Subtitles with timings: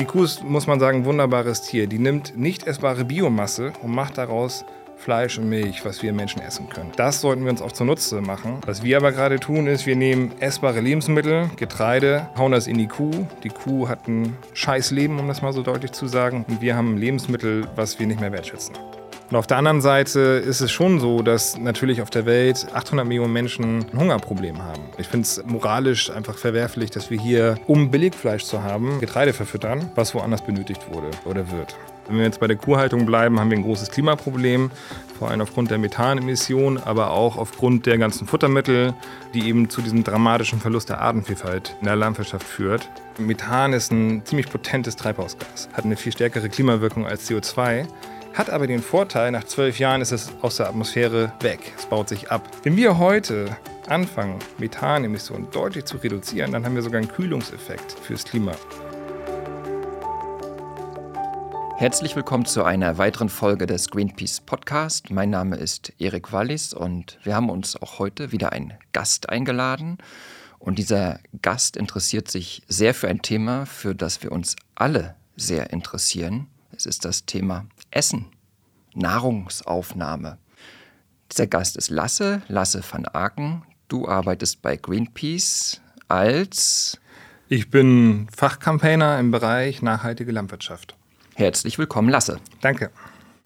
[0.00, 1.86] Die Kuh ist, muss man sagen, ein wunderbares Tier.
[1.86, 4.64] Die nimmt nicht essbare Biomasse und macht daraus
[4.96, 6.90] Fleisch und Milch, was wir Menschen essen können.
[6.96, 8.60] Das sollten wir uns auch zunutze machen.
[8.64, 12.86] Was wir aber gerade tun, ist, wir nehmen essbare Lebensmittel, Getreide, hauen das in die
[12.86, 13.26] Kuh.
[13.42, 16.46] Die Kuh hat ein scheiß Leben, um das mal so deutlich zu sagen.
[16.48, 18.74] Und wir haben Lebensmittel, was wir nicht mehr wertschätzen.
[19.30, 23.06] Und auf der anderen Seite ist es schon so, dass natürlich auf der Welt 800
[23.06, 24.82] Millionen Menschen ein Hungerproblem haben.
[24.98, 29.88] Ich finde es moralisch einfach verwerflich, dass wir hier, um Billigfleisch zu haben, Getreide verfüttern,
[29.94, 31.76] was woanders benötigt wurde oder wird.
[32.08, 34.72] Wenn wir jetzt bei der Kuhhaltung bleiben, haben wir ein großes Klimaproblem,
[35.16, 38.94] vor allem aufgrund der Methanemissionen, aber auch aufgrund der ganzen Futtermittel,
[39.32, 42.90] die eben zu diesem dramatischen Verlust der Artenvielfalt in der Landwirtschaft führt.
[43.16, 47.86] Methan ist ein ziemlich potentes Treibhausgas, hat eine viel stärkere Klimawirkung als CO2
[48.34, 51.72] hat aber den Vorteil, nach zwölf Jahren ist es aus der Atmosphäre weg.
[51.76, 52.48] Es baut sich ab.
[52.62, 53.56] Wenn wir heute
[53.88, 58.52] anfangen, Methanemissionen deutlich zu reduzieren, dann haben wir sogar einen Kühlungseffekt fürs Klima.
[61.76, 65.10] Herzlich willkommen zu einer weiteren Folge des Greenpeace Podcast.
[65.10, 69.98] Mein Name ist Erik Wallis und wir haben uns auch heute wieder einen Gast eingeladen.
[70.58, 75.70] Und dieser Gast interessiert sich sehr für ein Thema, für das wir uns alle sehr
[75.70, 76.48] interessieren.
[76.76, 78.26] Es ist das Thema Essen,
[78.94, 80.38] Nahrungsaufnahme.
[81.30, 83.62] Dieser Gast ist Lasse, Lasse van Aken.
[83.88, 87.00] Du arbeitest bei Greenpeace als...
[87.48, 90.96] Ich bin Fachcampaigner im Bereich nachhaltige Landwirtschaft.
[91.34, 92.38] Herzlich willkommen, Lasse.
[92.60, 92.90] Danke.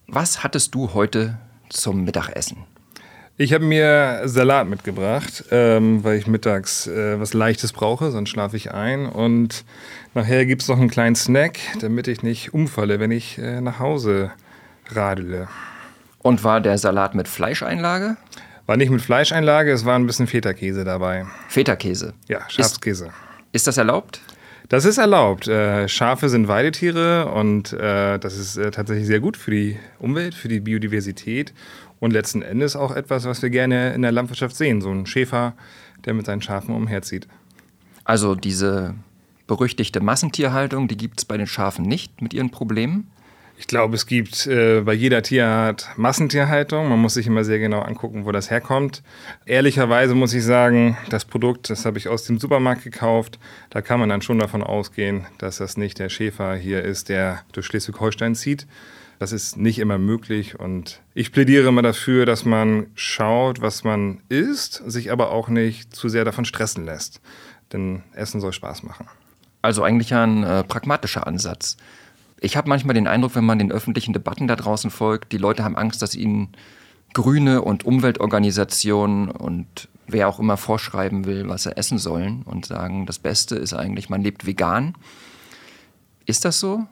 [0.07, 1.39] Was hattest du heute
[1.71, 2.65] zum Mittagessen?
[3.37, 8.57] Ich habe mir Salat mitgebracht, ähm, weil ich mittags äh, was Leichtes brauche, sonst schlafe
[8.57, 9.07] ich ein.
[9.07, 9.65] Und
[10.15, 13.81] nachher gibt es noch einen kleinen Snack, damit ich nicht umfalle, wenn ich äh, nach
[13.81, 14.31] Hause
[14.93, 15.49] radele.
[16.23, 18.17] Und war der Salat mit Fleischeinlage?
[18.67, 21.27] War nicht mit Fleischeinlage, es war ein bisschen Feta-Käse dabei.
[21.49, 22.15] Feta-Käse?
[22.29, 23.07] Ja, Schafskäse.
[23.07, 23.13] Ist,
[23.53, 24.21] ist das erlaubt?
[24.69, 25.47] Das ist erlaubt.
[25.47, 30.35] Äh, Schafe sind Weidetiere und äh, das ist äh, tatsächlich sehr gut für die Umwelt,
[30.35, 31.53] für die Biodiversität
[32.01, 34.81] und letzten Endes auch etwas, was wir gerne in der Landwirtschaft sehen.
[34.81, 35.55] So ein Schäfer,
[36.05, 37.29] der mit seinen Schafen umherzieht.
[38.05, 38.95] Also diese
[39.47, 43.11] berüchtigte Massentierhaltung, die gibt es bei den Schafen nicht mit ihren Problemen?
[43.57, 46.89] Ich glaube, es gibt äh, bei jeder Tierart Massentierhaltung.
[46.89, 49.03] Man muss sich immer sehr genau angucken, wo das herkommt.
[49.47, 53.39] Ehrlicherweise muss ich sagen, das Produkt, das habe ich aus dem Supermarkt gekauft.
[53.71, 57.43] Da kann man dann schon davon ausgehen, dass das nicht der Schäfer hier ist, der
[57.53, 58.67] durch Schleswig-Holstein zieht.
[59.19, 64.21] Das ist nicht immer möglich und ich plädiere immer dafür, dass man schaut, was man
[64.29, 67.21] isst, sich aber auch nicht zu sehr davon stressen lässt.
[67.73, 69.07] Denn Essen soll Spaß machen.
[69.63, 71.77] Also eigentlich ein äh, pragmatischer Ansatz.
[72.41, 75.65] Ich habe manchmal den Eindruck, wenn man den öffentlichen Debatten da draußen folgt, die Leute
[75.65, 76.53] haben Angst, dass ihnen
[77.15, 83.07] Grüne und Umweltorganisationen und wer auch immer vorschreiben will, was sie essen sollen und sagen,
[83.07, 84.95] das Beste ist eigentlich, man lebt vegan.
[86.27, 86.87] Ist das so?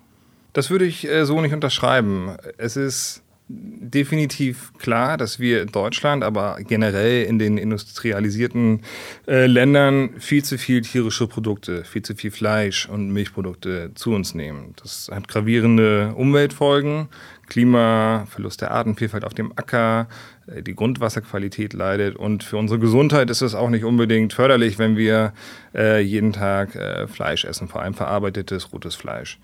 [0.53, 2.37] Das würde ich äh, so nicht unterschreiben.
[2.59, 8.81] Es ist definitiv klar, dass wir in Deutschland, aber generell in den industrialisierten
[9.27, 14.35] äh, Ländern viel zu viel tierische Produkte, viel zu viel Fleisch und Milchprodukte zu uns
[14.35, 14.75] nehmen.
[14.81, 17.09] Das hat gravierende Umweltfolgen,
[17.49, 20.09] Klima, Verlust der Artenvielfalt auf dem Acker,
[20.47, 24.97] äh, die Grundwasserqualität leidet und für unsere Gesundheit ist es auch nicht unbedingt förderlich, wenn
[24.97, 25.34] wir
[25.75, 26.79] äh, jeden Tag
[27.11, 29.39] Fleisch essen, vor allem verarbeitetes rotes Fleisch.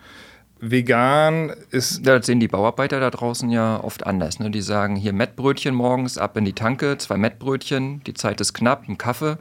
[0.61, 2.07] Vegan ist.
[2.07, 4.41] Das sehen die Bauarbeiter da draußen ja oft anders.
[4.41, 4.51] Ne?
[4.51, 8.89] Die sagen hier Mettbrötchen morgens, ab in die Tanke, zwei Mettbrötchen, die Zeit ist knapp,
[8.89, 9.39] ein Kaffee,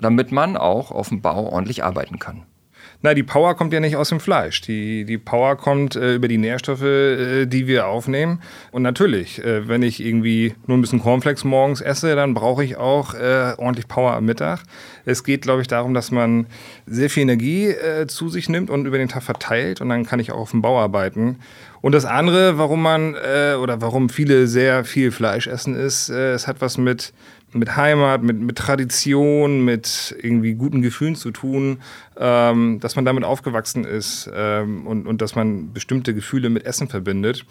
[0.00, 2.42] damit man auch auf dem Bau ordentlich arbeiten kann.
[3.06, 4.62] Na, die Power kommt ja nicht aus dem Fleisch.
[4.62, 8.42] Die, die Power kommt äh, über die Nährstoffe, äh, die wir aufnehmen.
[8.72, 12.76] Und natürlich, äh, wenn ich irgendwie nur ein bisschen Cornflakes morgens esse, dann brauche ich
[12.76, 14.64] auch äh, ordentlich Power am Mittag.
[15.04, 16.48] Es geht, glaube ich, darum, dass man
[16.86, 19.80] sehr viel Energie äh, zu sich nimmt und über den Tag verteilt.
[19.80, 21.38] Und dann kann ich auch auf dem Bau arbeiten.
[21.82, 26.48] Und das andere, warum man äh, oder warum viele sehr viel Fleisch essen, ist, es
[26.48, 27.12] hat was mit
[27.58, 31.78] mit Heimat, mit, mit Tradition, mit irgendwie guten Gefühlen zu tun,
[32.16, 36.88] ähm, dass man damit aufgewachsen ist ähm, und, und dass man bestimmte Gefühle mit Essen
[36.88, 37.44] verbindet.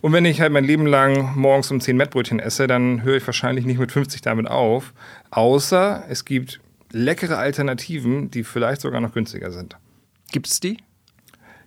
[0.00, 3.26] Und wenn ich halt mein Leben lang morgens um 10 Mettbrötchen esse, dann höre ich
[3.26, 4.92] wahrscheinlich nicht mit 50 damit auf,
[5.30, 6.60] außer es gibt
[6.92, 9.76] leckere Alternativen, die vielleicht sogar noch günstiger sind.
[10.30, 10.78] Gibt es die?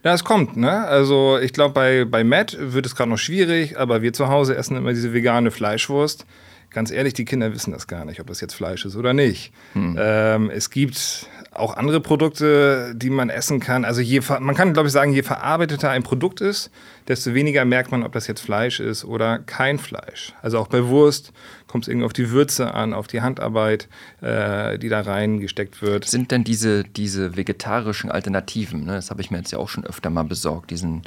[0.04, 0.86] Ja, es kommt, ne?
[0.88, 4.56] Also ich glaube, bei, bei Matt wird es gerade noch schwierig, aber wir zu Hause
[4.56, 6.25] essen immer diese vegane Fleischwurst
[6.72, 9.54] ganz ehrlich, die Kinder wissen das gar nicht, ob das jetzt Fleisch ist oder nicht.
[9.74, 9.98] Hm.
[10.00, 13.84] Ähm, es gibt auch andere Produkte, die man essen kann.
[13.84, 16.72] Also je, man kann, glaube ich, sagen, je verarbeiteter ein Produkt ist,
[17.10, 20.34] desto weniger merkt man, ob das jetzt Fleisch ist oder kein Fleisch.
[20.42, 21.34] Also auch bei Wurst
[21.68, 23.90] kommt es irgendwie auf die Würze an, auf die Handarbeit,
[24.22, 26.06] äh, die da reingesteckt wird.
[26.06, 29.86] Sind denn diese, diese vegetarischen Alternativen, ne, das habe ich mir jetzt ja auch schon
[29.86, 31.02] öfter mal besorgt, diesen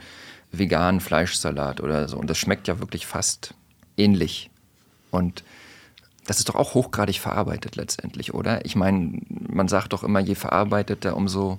[0.52, 3.54] veganen Fleischsalat oder so, und das schmeckt ja wirklich fast
[3.96, 4.50] ähnlich.
[5.14, 5.44] Und
[6.26, 8.64] das ist doch auch hochgradig verarbeitet letztendlich, oder?
[8.64, 11.58] Ich meine, man sagt doch immer, je verarbeiteter, umso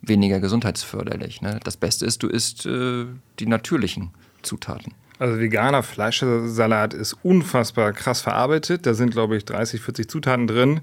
[0.00, 1.40] weniger gesundheitsförderlich.
[1.40, 1.60] Ne?
[1.62, 3.06] Das Beste ist, du isst äh,
[3.38, 4.10] die natürlichen
[4.42, 4.94] Zutaten.
[5.18, 8.86] Also veganer Fleischsalat ist unfassbar krass verarbeitet.
[8.86, 10.80] Da sind, glaube ich, 30, 40 Zutaten drin.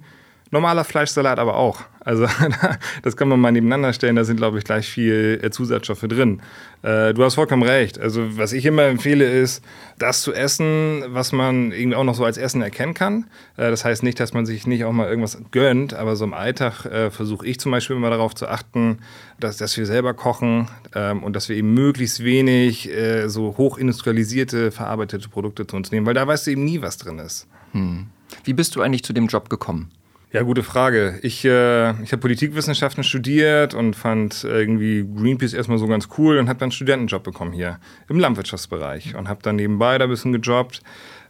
[0.51, 1.81] Normaler Fleischsalat aber auch.
[2.09, 2.25] Also
[3.03, 6.41] das kann man mal nebeneinander stellen, da sind, glaube ich, gleich viel äh, Zusatzstoffe drin.
[6.81, 7.99] Äh, du hast vollkommen recht.
[7.99, 9.63] Also was ich immer empfehle, ist,
[9.99, 13.25] das zu essen, was man irgendwie auch noch so als Essen erkennen kann.
[13.57, 16.33] Äh, das heißt nicht, dass man sich nicht auch mal irgendwas gönnt, aber so im
[16.33, 18.99] Alltag äh, versuche ich zum Beispiel immer darauf zu achten,
[19.39, 24.71] dass, dass wir selber kochen ähm, und dass wir eben möglichst wenig äh, so hochindustrialisierte,
[24.71, 27.45] verarbeitete Produkte zu uns nehmen, weil da weißt du eben nie, was drin ist.
[27.73, 28.07] Hm.
[28.43, 29.91] Wie bist du eigentlich zu dem Job gekommen?
[30.31, 31.17] Ja, gute Frage.
[31.23, 36.47] Ich, äh, ich habe Politikwissenschaften studiert und fand irgendwie Greenpeace erstmal so ganz cool und
[36.49, 37.79] habe dann einen Studentenjob bekommen hier
[38.09, 40.83] im Landwirtschaftsbereich und habe dann nebenbei da ein bisschen gejobbt.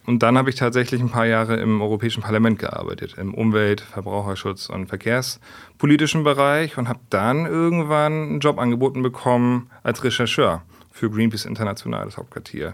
[0.06, 4.69] Und dann habe ich tatsächlich ein paar Jahre im Europäischen Parlament gearbeitet, im Umwelt-, Verbraucherschutz-
[4.69, 10.62] und Verkehrspolitischen Bereich und habe dann irgendwann einen Job angeboten bekommen als Rechercheur
[10.92, 12.74] für Greenpeace International, das Hauptquartier.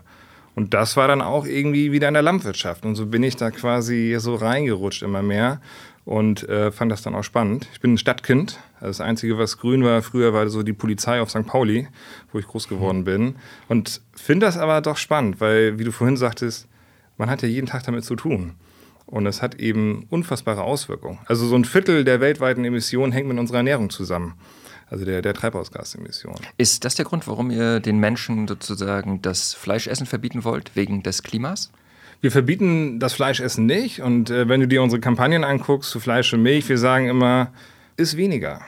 [0.55, 2.85] Und das war dann auch irgendwie wieder in der Landwirtschaft.
[2.85, 5.59] Und so bin ich da quasi so reingerutscht immer mehr
[6.05, 7.67] und äh, fand das dann auch spannend.
[7.73, 8.59] Ich bin ein Stadtkind.
[8.79, 11.45] Das Einzige, was grün war früher, war so die Polizei auf St.
[11.45, 11.87] Pauli,
[12.31, 13.35] wo ich groß geworden bin.
[13.67, 16.67] Und finde das aber doch spannend, weil, wie du vorhin sagtest,
[17.17, 18.53] man hat ja jeden Tag damit zu tun.
[19.07, 21.19] Und es hat eben unfassbare Auswirkungen.
[21.25, 24.35] Also so ein Viertel der weltweiten Emissionen hängt mit unserer Ernährung zusammen.
[24.89, 26.39] Also der, der Treibhausgasemissionen.
[26.57, 31.23] Ist das der Grund, warum ihr den Menschen sozusagen das Fleischessen verbieten wollt, wegen des
[31.23, 31.71] Klimas?
[32.21, 34.01] Wir verbieten das Fleischessen nicht.
[34.01, 37.51] Und äh, wenn du dir unsere Kampagnen anguckst zu Fleisch und Milch, wir sagen immer,
[37.97, 38.61] ist weniger.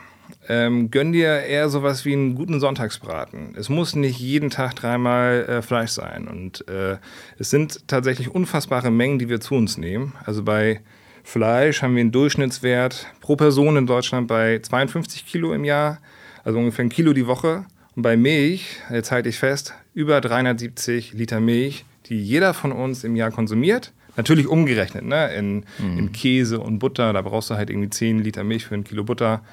[0.49, 3.55] Ähm, gönn dir eher sowas wie einen guten Sonntagsbraten.
[3.57, 6.27] Es muss nicht jeden Tag dreimal äh, Fleisch sein.
[6.27, 6.97] Und äh,
[7.37, 10.13] es sind tatsächlich unfassbare Mengen, die wir zu uns nehmen.
[10.25, 10.81] Also bei
[11.27, 15.99] Fleisch haben wir einen Durchschnittswert pro Person in Deutschland bei 52 Kilo im Jahr,
[16.45, 17.65] also ungefähr ein Kilo die Woche.
[17.97, 23.03] Und bei Milch, jetzt halte ich fest, über 370 Liter Milch die jeder von uns
[23.03, 23.91] im Jahr konsumiert.
[24.15, 25.33] Natürlich umgerechnet, ne?
[25.35, 25.99] in, mhm.
[25.99, 27.11] in Käse und Butter.
[27.11, 29.43] Da brauchst du halt irgendwie 10 Liter Milch für ein Kilo Butter.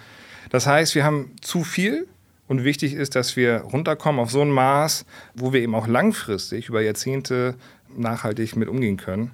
[0.50, 2.06] Das heißt, wir haben zu viel
[2.46, 6.68] und wichtig ist, dass wir runterkommen auf so ein Maß, wo wir eben auch langfristig
[6.68, 7.56] über Jahrzehnte
[7.96, 9.32] nachhaltig mit umgehen können.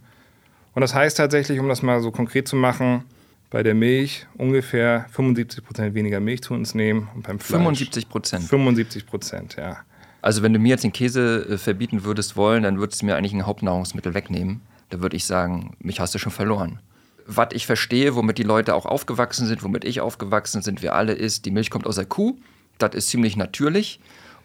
[0.75, 3.05] Und das heißt tatsächlich, um das mal so konkret zu machen,
[3.51, 8.09] bei der Milch ungefähr 75 Prozent weniger Milch zu uns nehmen und beim Fleisch 75
[8.09, 8.45] Prozent.
[8.45, 9.79] 75 Prozent, ja.
[10.23, 13.17] Also wenn du mir jetzt den Käse äh, verbieten würdest wollen, dann würdest du mir
[13.17, 14.61] eigentlich ein Hauptnahrungsmittel wegnehmen.
[14.91, 16.79] Da würde ich sagen, mich hast du schon verloren.
[17.27, 21.13] Was ich verstehe, womit die Leute auch aufgewachsen sind, womit ich aufgewachsen sind, wir alle,
[21.13, 22.37] ist, die Milch kommt aus der Kuh.
[22.79, 24.01] Das ist ziemlich natürlich.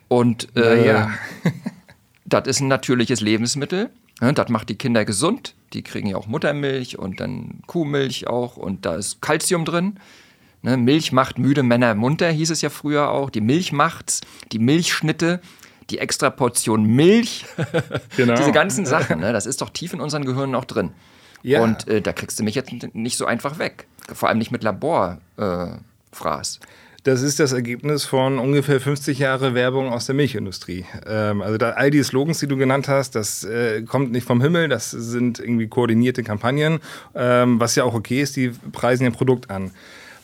[0.07, 1.11] Und äh, ja.
[2.25, 3.89] das ist ein natürliches Lebensmittel.
[4.19, 5.55] Das macht die Kinder gesund.
[5.73, 8.55] Die kriegen ja auch Muttermilch und dann Kuhmilch auch.
[8.55, 9.99] Und da ist Kalzium drin.
[10.61, 13.29] Ne, Milch macht müde Männer munter, hieß es ja früher auch.
[13.29, 14.21] Die Milch macht's.
[14.51, 15.41] Die Milchschnitte
[15.89, 17.45] die extra Portion Milch,
[18.17, 18.35] genau.
[18.35, 20.91] diese ganzen Sachen, ne, das ist doch tief in unseren Gehirnen auch drin.
[21.43, 21.61] Ja.
[21.61, 23.85] Und äh, da kriegst du mich jetzt nicht so einfach weg.
[24.11, 25.19] Vor allem nicht mit Laborfraß.
[26.17, 26.65] Äh,
[27.05, 30.85] das ist das Ergebnis von ungefähr 50 Jahre Werbung aus der Milchindustrie.
[31.05, 34.41] Ähm, also da, all die Slogans, die du genannt hast, das äh, kommt nicht vom
[34.41, 36.79] Himmel, das sind irgendwie koordinierte Kampagnen,
[37.13, 39.69] ähm, was ja auch okay ist, die preisen ihr Produkt an.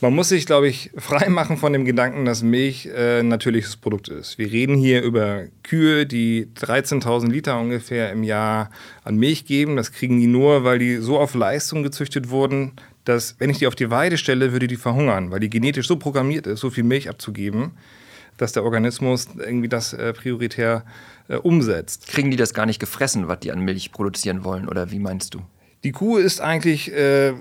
[0.01, 3.77] Man muss sich, glaube ich, frei machen von dem Gedanken, dass Milch äh, ein natürliches
[3.77, 4.39] Produkt ist.
[4.39, 8.71] Wir reden hier über Kühe, die 13.000 Liter ungefähr im Jahr
[9.03, 9.75] an Milch geben.
[9.75, 12.71] Das kriegen die nur, weil die so auf Leistung gezüchtet wurden,
[13.05, 15.95] dass, wenn ich die auf die Weide stelle, würde die verhungern, weil die genetisch so
[15.95, 17.71] programmiert ist, so viel Milch abzugeben,
[18.37, 20.83] dass der Organismus irgendwie das äh, prioritär
[21.27, 22.07] äh, umsetzt.
[22.07, 25.33] Kriegen die das gar nicht gefressen, was die an Milch produzieren wollen, oder wie meinst
[25.33, 25.41] du?
[25.83, 27.33] Die Kuh ist eigentlich äh,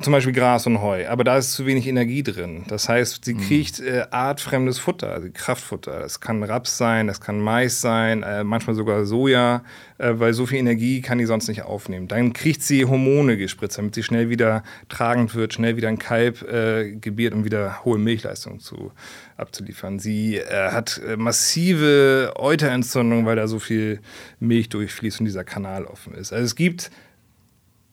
[0.00, 2.64] zum Beispiel Gras und Heu, aber da ist zu wenig Energie drin.
[2.68, 3.40] Das heißt, sie mhm.
[3.40, 6.00] kriegt äh, artfremdes Futter, also Kraftfutter.
[6.00, 9.62] Das kann Raps sein, das kann Mais sein, äh, manchmal sogar Soja,
[9.98, 12.08] äh, weil so viel Energie kann die sonst nicht aufnehmen.
[12.08, 16.42] Dann kriegt sie Hormone gespritzt, damit sie schnell wieder tragend wird, schnell wieder ein Kalb
[16.42, 18.92] äh, gebiert, um wieder hohe Milchleistung zu,
[19.36, 19.98] abzuliefern.
[19.98, 24.00] Sie äh, hat äh, massive Euterentzündung, weil da so viel
[24.38, 26.32] Milch durchfließt und dieser Kanal offen ist.
[26.32, 26.90] Also es gibt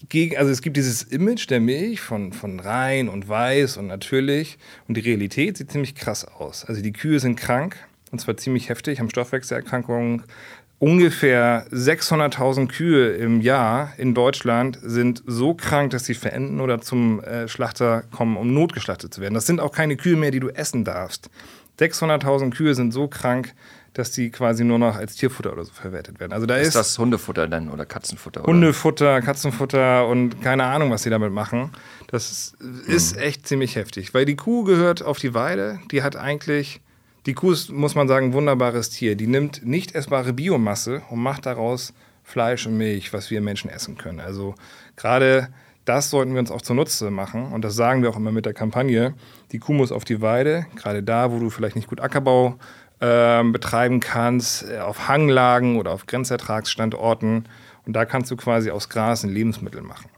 [0.10, 4.58] gegen, also es gibt dieses Image der Milch von, von rein und weiß und natürlich.
[4.88, 6.66] Und die Realität sieht ziemlich krass aus.
[6.66, 7.78] Also die Kühe sind krank
[8.12, 10.24] und zwar ziemlich heftig, haben Stoffwechselerkrankungen.
[10.78, 17.24] Ungefähr 600.000 Kühe im Jahr in Deutschland sind so krank, dass sie verenden oder zum
[17.24, 19.34] äh, Schlachter kommen, um notgeschlachtet zu werden.
[19.34, 21.30] Das sind auch keine Kühe mehr, die du essen darfst.
[21.80, 23.54] 600.000 Kühe sind so krank,
[23.96, 26.34] dass die quasi nur noch als Tierfutter oder so verwertet werden.
[26.34, 28.42] Also da ist, ist das Hundefutter dann oder Katzenfutter?
[28.42, 28.52] Oder?
[28.52, 31.72] Hundefutter, Katzenfutter und keine Ahnung, was sie damit machen.
[32.08, 32.54] Das
[32.88, 33.22] ist mhm.
[33.22, 35.80] echt ziemlich heftig, weil die Kuh gehört auf die Weide.
[35.92, 36.82] Die hat eigentlich,
[37.26, 39.16] die Kuh ist, muss man sagen, ein wunderbares Tier.
[39.16, 41.94] Die nimmt nicht essbare Biomasse und macht daraus
[42.26, 44.20] Fleisch und Milch, was wir Menschen essen können.
[44.20, 44.56] Also
[44.98, 45.48] gerade
[45.86, 47.54] das sollten wir uns auch zunutze machen.
[47.54, 49.14] Und das sagen wir auch immer mit der Kampagne.
[49.52, 52.56] Die Kuh muss auf die Weide, gerade da, wo du vielleicht nicht gut Ackerbau
[53.02, 57.46] ähm, betreiben kannst, äh, auf Hanglagen oder auf Grenzertragsstandorten.
[57.86, 60.10] Und da kannst du quasi aus Gras ein Lebensmittel machen.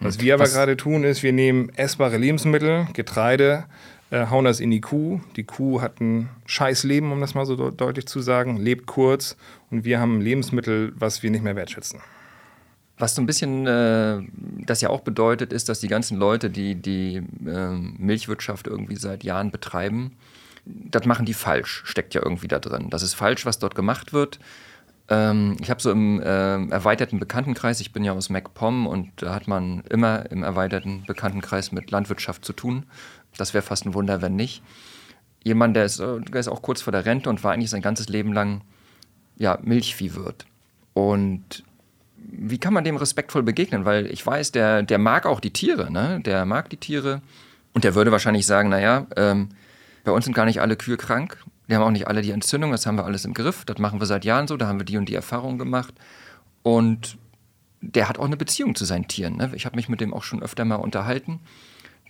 [0.00, 3.64] Was wir aber gerade tun, ist, wir nehmen essbare Lebensmittel, Getreide,
[4.10, 5.20] äh, hauen das in die Kuh.
[5.36, 9.36] Die Kuh hat ein scheiß Leben, um das mal so deutlich zu sagen, lebt kurz
[9.70, 12.00] und wir haben Lebensmittel, was wir nicht mehr wertschätzen.
[12.98, 14.20] Was so ein bisschen äh,
[14.64, 19.24] das ja auch bedeutet, ist, dass die ganzen Leute, die die äh, Milchwirtschaft irgendwie seit
[19.24, 20.12] Jahren betreiben,
[20.66, 22.88] das machen die falsch, steckt ja irgendwie da drin.
[22.90, 24.38] Das ist falsch, was dort gemacht wird.
[25.08, 29.34] Ähm, ich habe so im äh, erweiterten Bekanntenkreis, ich bin ja aus MacPom und da
[29.34, 32.86] hat man immer im erweiterten Bekanntenkreis mit Landwirtschaft zu tun.
[33.36, 34.62] Das wäre fast ein Wunder, wenn nicht.
[35.42, 38.08] Jemand, der ist, der ist auch kurz vor der Rente und war eigentlich sein ganzes
[38.08, 38.62] Leben lang
[39.36, 40.46] ja, Milchviehwirt.
[40.94, 41.64] Und
[42.16, 43.84] wie kann man dem respektvoll begegnen?
[43.84, 46.20] Weil ich weiß, der, der mag auch die Tiere, ne?
[46.24, 47.20] Der mag die Tiere.
[47.74, 49.50] Und der würde wahrscheinlich sagen, naja, ähm,
[50.04, 51.42] bei uns sind gar nicht alle Kühe krank.
[51.66, 53.64] Wir haben auch nicht alle die Entzündung, das haben wir alles im Griff.
[53.64, 55.94] Das machen wir seit Jahren so, da haben wir die und die Erfahrungen gemacht.
[56.62, 57.16] Und
[57.80, 59.36] der hat auch eine Beziehung zu seinen Tieren.
[59.36, 59.50] Ne?
[59.54, 61.40] Ich habe mich mit dem auch schon öfter mal unterhalten.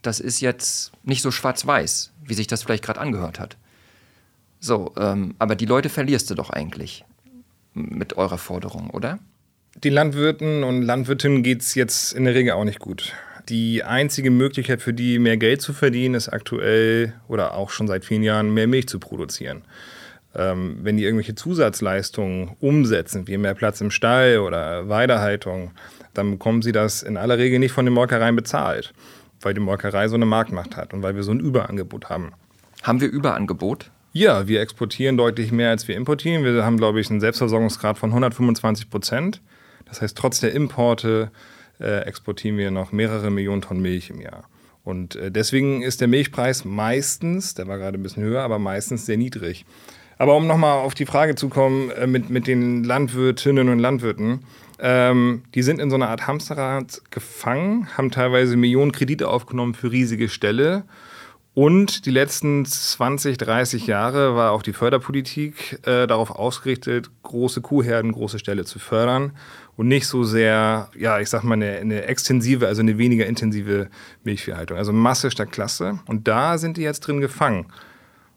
[0.03, 3.57] Das ist jetzt nicht so schwarz-weiß, wie sich das vielleicht gerade angehört hat.
[4.61, 7.05] So, ähm, aber die Leute verlierst du doch eigentlich
[7.75, 9.19] mit eurer Forderung, oder?
[9.83, 13.13] Die Landwirten und Landwirtinnen geht es jetzt in der Regel auch nicht gut.
[13.49, 18.05] Die einzige Möglichkeit für die, mehr Geld zu verdienen, ist aktuell oder auch schon seit
[18.05, 19.65] vielen Jahren mehr Milch zu produzieren.
[20.35, 25.73] Ähm, wenn die irgendwelche Zusatzleistungen umsetzen, wie mehr Platz im Stall oder Weidehaltung,
[26.15, 28.95] dann bekommen sie das in aller Regel nicht von den Molkereien bezahlt,
[29.43, 32.33] weil die Molkerei so eine Marktmacht hat und weil wir so ein Überangebot haben.
[32.83, 33.91] Haben wir Überangebot?
[34.13, 36.45] Ja, wir exportieren deutlich mehr, als wir importieren.
[36.45, 39.43] Wir haben, glaube ich, einen Selbstversorgungsgrad von 125 Prozent.
[39.87, 41.31] Das heißt, trotz der Importe
[41.79, 44.45] exportieren wir noch mehrere Millionen Tonnen Milch im Jahr.
[44.85, 49.07] Und äh, deswegen ist der Milchpreis meistens, der war gerade ein bisschen höher, aber meistens
[49.07, 49.65] sehr niedrig.
[50.19, 54.41] Aber um nochmal auf die Frage zu kommen äh, mit, mit den Landwirtinnen und Landwirten,
[54.79, 59.91] ähm, die sind in so einer Art Hamsterrad gefangen, haben teilweise Millionen Kredite aufgenommen für
[59.91, 60.85] riesige Ställe.
[61.55, 68.11] Und die letzten 20, 30 Jahre war auch die Förderpolitik äh, darauf ausgerichtet, große Kuhherden,
[68.11, 69.33] große Ställe zu fördern
[69.77, 73.89] und nicht so sehr, ja, ich sag mal, eine, eine extensive, also eine weniger intensive
[74.25, 74.77] Milchviehhaltung.
[74.77, 76.01] Also Masse statt Klasse.
[76.07, 77.67] Und da sind die jetzt drin gefangen.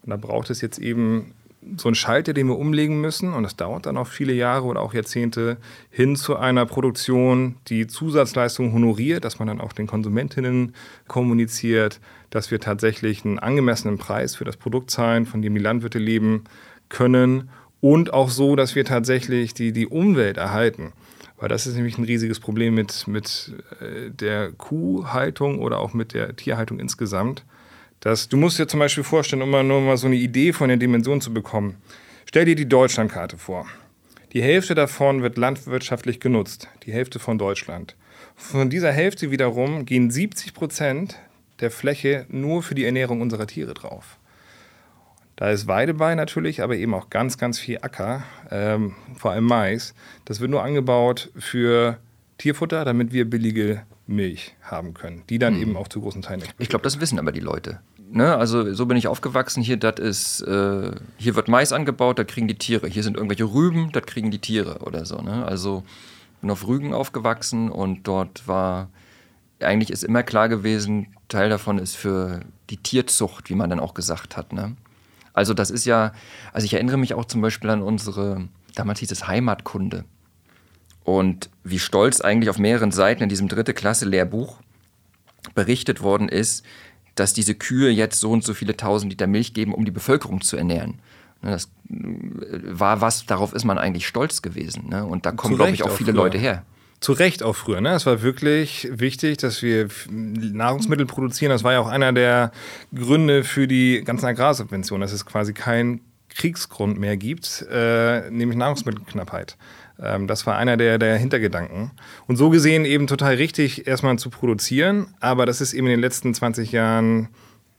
[0.02, 1.34] Und da braucht es jetzt eben
[1.76, 4.80] so einen Schalter, den wir umlegen müssen, und das dauert dann auch viele Jahre oder
[4.80, 5.56] auch Jahrzehnte,
[5.90, 10.74] hin zu einer Produktion, die Zusatzleistungen honoriert, dass man dann auch den Konsumentinnen
[11.08, 12.00] kommuniziert,
[12.30, 16.44] dass wir tatsächlich einen angemessenen Preis für das Produkt zahlen, von dem die Landwirte leben
[16.88, 17.50] können
[17.80, 20.92] und auch so, dass wir tatsächlich die, die Umwelt erhalten.
[21.38, 26.12] Weil das ist nämlich ein riesiges Problem mit, mit äh, der Kuhhaltung oder auch mit
[26.12, 27.44] der Tierhaltung insgesamt.
[28.00, 30.68] Dass, du musst dir zum Beispiel vorstellen, um mal nur mal so eine Idee von
[30.68, 31.76] der Dimension zu bekommen.
[32.26, 33.66] Stell dir die Deutschlandkarte vor.
[34.32, 37.96] Die Hälfte davon wird landwirtschaftlich genutzt, die Hälfte von Deutschland.
[38.36, 41.18] Von dieser Hälfte wiederum gehen 70 Prozent
[41.60, 44.18] der Fläche nur für die Ernährung unserer Tiere drauf.
[45.36, 49.44] Da ist Weide bei natürlich, aber eben auch ganz, ganz viel Acker, ähm, vor allem
[49.44, 49.94] Mais.
[50.24, 51.98] Das wird nur angebaut für
[52.38, 55.62] Tierfutter, damit wir billige Milch haben können, die dann hm.
[55.62, 56.42] eben auch zu großen Teilen.
[56.58, 57.80] Ich glaube, das wissen aber die Leute.
[58.10, 58.36] Ne?
[58.36, 59.62] Also so bin ich aufgewachsen.
[59.62, 62.88] Hier, das ist, äh, hier wird Mais angebaut, da kriegen die Tiere.
[62.88, 65.20] Hier sind irgendwelche Rüben, das kriegen die Tiere oder so.
[65.20, 65.44] Ne?
[65.44, 65.84] Also
[66.40, 68.88] bin auf Rügen aufgewachsen und dort war
[69.60, 73.94] eigentlich ist immer klar gewesen, Teil davon ist für die Tierzucht, wie man dann auch
[73.94, 74.52] gesagt hat.
[74.52, 74.76] Ne?
[75.32, 76.12] Also das ist ja,
[76.52, 80.04] also ich erinnere mich auch zum Beispiel an unsere, damals hieß es Heimatkunde.
[81.08, 84.58] Und wie stolz eigentlich auf mehreren Seiten in diesem dritte Klasse Lehrbuch
[85.54, 86.66] berichtet worden ist,
[87.14, 90.42] dass diese Kühe jetzt so und so viele tausend Liter Milch geben, um die Bevölkerung
[90.42, 90.98] zu ernähren.
[91.40, 91.98] Ne, das äh,
[92.60, 94.90] war was, darauf ist man eigentlich stolz gewesen.
[94.90, 95.06] Ne?
[95.06, 96.66] Und da kommen, glaube ich, auch viele Leute her.
[97.00, 97.80] zu Recht auch früher.
[97.80, 97.94] Ne?
[97.94, 101.52] Es war wirklich wichtig, dass wir Nahrungsmittel produzieren.
[101.52, 102.52] Das war ja auch einer der
[102.94, 109.56] Gründe für die ganzen Agrarsubventionen, dass es quasi keinen Kriegsgrund mehr gibt, äh, nämlich Nahrungsmittelknappheit.
[110.00, 111.92] Ähm, das war einer der, der Hintergedanken.
[112.26, 116.00] Und so gesehen eben total richtig, erstmal zu produzieren, aber das ist eben in den
[116.00, 117.28] letzten 20 Jahren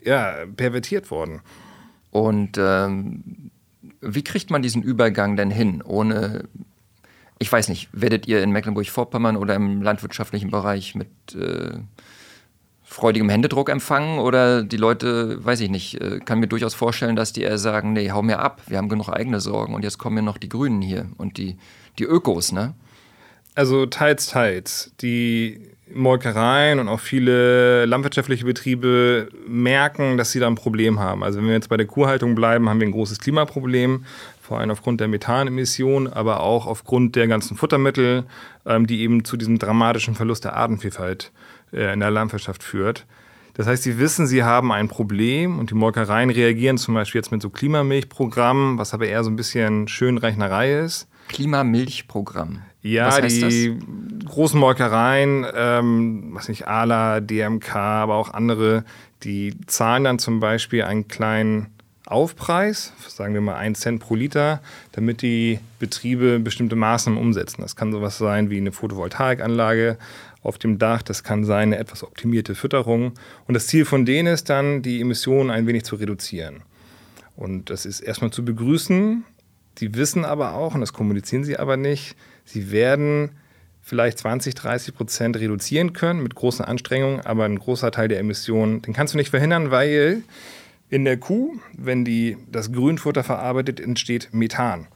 [0.03, 1.41] ja, pervertiert worden.
[2.11, 3.51] Und ähm,
[4.01, 6.45] wie kriegt man diesen Übergang denn hin, ohne
[7.41, 11.79] ich weiß nicht, werdet ihr in Mecklenburg-Vorpommern oder im landwirtschaftlichen Bereich mit äh,
[12.89, 17.31] freudigem Händedruck empfangen oder die Leute, weiß ich nicht, äh, kann mir durchaus vorstellen, dass
[17.31, 20.17] die eher sagen, nee, hau mir ab, wir haben genug eigene Sorgen und jetzt kommen
[20.17, 21.57] ja noch die Grünen hier und die,
[21.99, 22.73] die Ökos, ne?
[23.53, 24.91] Also teils, teils.
[25.01, 25.59] Die
[25.93, 31.23] Molkereien und auch viele landwirtschaftliche Betriebe merken, dass sie da ein Problem haben.
[31.23, 34.05] Also wenn wir jetzt bei der Kuhhaltung bleiben, haben wir ein großes Klimaproblem
[34.41, 38.23] vor allem aufgrund der Methanemissionen, aber auch aufgrund der ganzen Futtermittel,
[38.65, 41.31] ähm, die eben zu diesem dramatischen Verlust der Artenvielfalt
[41.71, 43.05] in der Landwirtschaft führt.
[43.53, 47.31] Das heißt, sie wissen, sie haben ein Problem und die Molkereien reagieren zum Beispiel jetzt
[47.31, 51.09] mit so Klimamilchprogrammen, was aber eher so ein bisschen Schönreichnerei ist.
[51.27, 52.61] Klimamilchprogramm.
[52.81, 54.29] Ja, die das?
[54.29, 58.85] großen Molkereien, ähm, was nicht, ALA, DMK, aber auch andere,
[59.23, 61.67] die zahlen dann zum Beispiel einen kleinen
[62.05, 64.61] Aufpreis, sagen wir mal 1 Cent pro Liter,
[64.93, 67.61] damit die Betriebe bestimmte Maßnahmen umsetzen.
[67.61, 69.97] Das kann sowas sein wie eine Photovoltaikanlage
[70.41, 73.13] auf dem Dach, das kann sein eine etwas optimierte Fütterung.
[73.47, 76.63] Und das Ziel von denen ist dann, die Emissionen ein wenig zu reduzieren.
[77.35, 79.23] Und das ist erstmal zu begrüßen.
[79.79, 82.15] Die wissen aber auch, und das kommunizieren sie aber nicht,
[82.45, 83.31] sie werden
[83.81, 88.81] vielleicht 20, 30 Prozent reduzieren können mit großen Anstrengungen, aber ein großer Teil der Emissionen,
[88.81, 90.23] den kannst du nicht verhindern, weil
[90.89, 94.87] in der Kuh, wenn die das Grünfutter verarbeitet, entsteht Methan.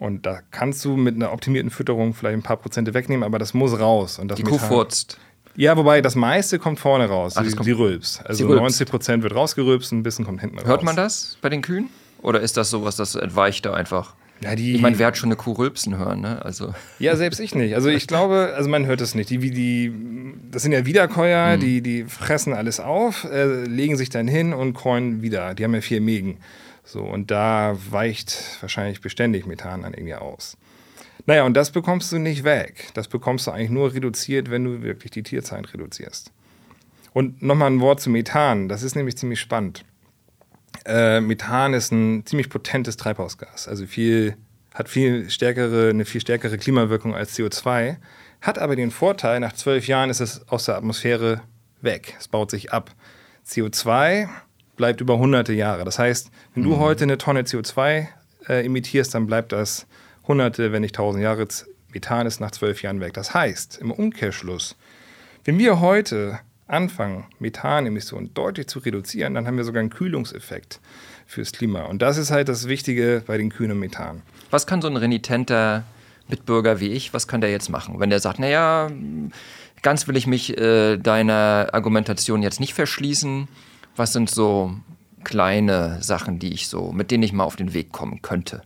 [0.00, 3.52] Und da kannst du mit einer optimierten Fütterung vielleicht ein paar Prozente wegnehmen, aber das
[3.52, 4.18] muss raus.
[4.18, 5.18] Und das die Kuh furzt.
[5.56, 7.34] Ja, wobei das meiste kommt vorne raus.
[7.36, 8.18] Ach, die, kommt, die Rülps.
[8.24, 10.70] Also die 90 Prozent wird rausgerülpst ein bisschen kommt hinten Hört raus.
[10.70, 11.90] Hört man das bei den Kühen?
[12.22, 14.14] Oder ist das sowas, das entweicht da einfach?
[14.42, 16.42] Ja, die, ich meine, wer hat schon eine Kuh rülpsen hören, ne?
[16.42, 16.72] Also.
[16.98, 17.74] Ja, selbst ich nicht.
[17.74, 19.28] Also ich glaube, also man hört es nicht.
[19.28, 19.92] Die, die,
[20.50, 21.60] das sind ja Wiederkäuer, mhm.
[21.60, 25.54] die, die fressen alles auf, äh, legen sich dann hin und käuen wieder.
[25.54, 26.38] Die haben ja vier Mägen.
[26.90, 30.56] So, und da weicht wahrscheinlich beständig Methan dann irgendwie aus.
[31.24, 32.88] Naja, und das bekommst du nicht weg.
[32.94, 36.32] Das bekommst du eigentlich nur reduziert, wenn du wirklich die Tierzeit reduzierst.
[37.12, 38.68] Und nochmal ein Wort zu Methan.
[38.68, 39.84] Das ist nämlich ziemlich spannend.
[40.84, 44.36] Äh, Methan ist ein ziemlich potentes Treibhausgas, also viel,
[44.74, 47.96] hat viel stärkere, eine viel stärkere Klimawirkung als CO2,
[48.40, 51.42] hat aber den Vorteil, nach zwölf Jahren ist es aus der Atmosphäre
[51.82, 52.92] weg, es baut sich ab.
[53.46, 54.28] CO2
[54.80, 55.84] bleibt über hunderte Jahre.
[55.84, 56.78] Das heißt, wenn du mhm.
[56.78, 58.06] heute eine Tonne CO2
[58.48, 59.86] äh, emittierst, dann bleibt das
[60.26, 61.46] hunderte, wenn nicht tausend Jahre.
[61.92, 63.12] Methan ist nach zwölf Jahren weg.
[63.12, 64.76] Das heißt, im Umkehrschluss,
[65.44, 70.80] wenn wir heute anfangen, Methanemissionen deutlich zu reduzieren, dann haben wir sogar einen Kühlungseffekt
[71.26, 71.82] fürs Klima.
[71.82, 74.22] Und das ist halt das Wichtige bei den kühlen Methan.
[74.50, 75.84] Was kann so ein renitenter
[76.28, 78.00] Mitbürger wie ich, was kann der jetzt machen?
[78.00, 78.90] Wenn der sagt, naja,
[79.82, 83.46] ganz will ich mich äh, deiner Argumentation jetzt nicht verschließen,
[84.00, 84.72] was sind so
[85.24, 88.62] kleine Sachen, die ich so, mit denen ich mal auf den Weg kommen könnte?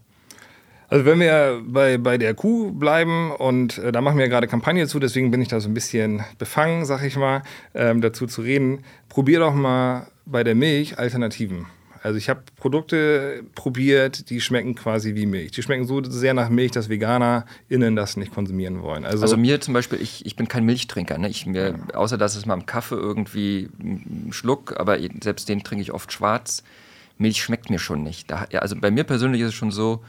[0.88, 4.86] Also wenn wir bei, bei der Kuh bleiben und äh, da machen wir gerade Kampagne
[4.86, 7.42] zu, deswegen bin ich da so ein bisschen befangen, sag ich mal,
[7.74, 8.84] ähm, dazu zu reden.
[9.08, 11.66] Probier doch mal bei der Milch Alternativen.
[12.04, 15.52] Also ich habe Produkte probiert, die schmecken quasi wie Milch.
[15.52, 19.06] Die schmecken so sehr nach Milch, dass VeganerInnen das nicht konsumieren wollen.
[19.06, 21.16] Also, also mir zum Beispiel, ich, ich bin kein Milchtrinker.
[21.16, 21.30] Ne?
[21.30, 25.80] Ich, mir, außer dass es mal im Kaffee irgendwie einen Schluck, aber selbst den trinke
[25.80, 26.62] ich oft schwarz.
[27.16, 28.30] Milch schmeckt mir schon nicht.
[28.30, 30.04] Da, ja, also bei mir persönlich ist es schon so,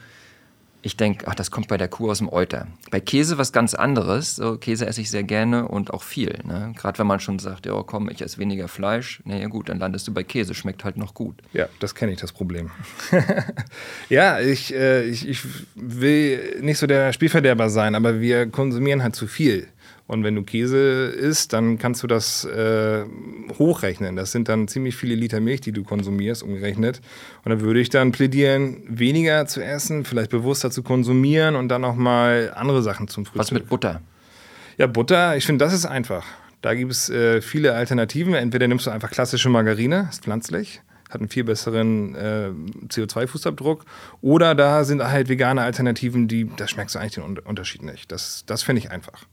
[0.86, 2.68] ich denke, ach, das kommt bei der Kuh aus dem Euter.
[2.92, 4.36] Bei Käse was ganz anderes.
[4.36, 6.38] So, Käse esse ich sehr gerne und auch viel.
[6.44, 6.72] Ne?
[6.76, 9.20] Gerade wenn man schon sagt, ja komm, ich esse weniger Fleisch.
[9.24, 11.34] Naja gut, dann landest du bei Käse, schmeckt halt noch gut.
[11.52, 12.70] Ja, das kenne ich, das Problem.
[14.08, 15.40] ja, ich, äh, ich, ich
[15.74, 19.66] will nicht so der Spielverderber sein, aber wir konsumieren halt zu viel.
[20.06, 23.04] Und wenn du Käse isst, dann kannst du das äh,
[23.58, 24.14] hochrechnen.
[24.14, 27.00] Das sind dann ziemlich viele Liter Milch, die du konsumierst, umgerechnet.
[27.44, 31.84] Und da würde ich dann plädieren, weniger zu essen, vielleicht bewusster zu konsumieren und dann
[31.84, 33.40] auch mal andere Sachen zum Frühstück.
[33.40, 34.00] Was mit Butter?
[34.78, 36.24] Ja, Butter, ich finde, das ist einfach.
[36.62, 38.34] Da gibt es äh, viele Alternativen.
[38.34, 42.50] Entweder nimmst du einfach klassische Margarine, ist pflanzlich, hat einen viel besseren äh,
[42.88, 43.80] CO2-Fußabdruck.
[44.20, 48.12] Oder da sind halt vegane Alternativen, die, da schmeckst du eigentlich den Unterschied nicht.
[48.12, 49.26] Das, das finde ich einfach.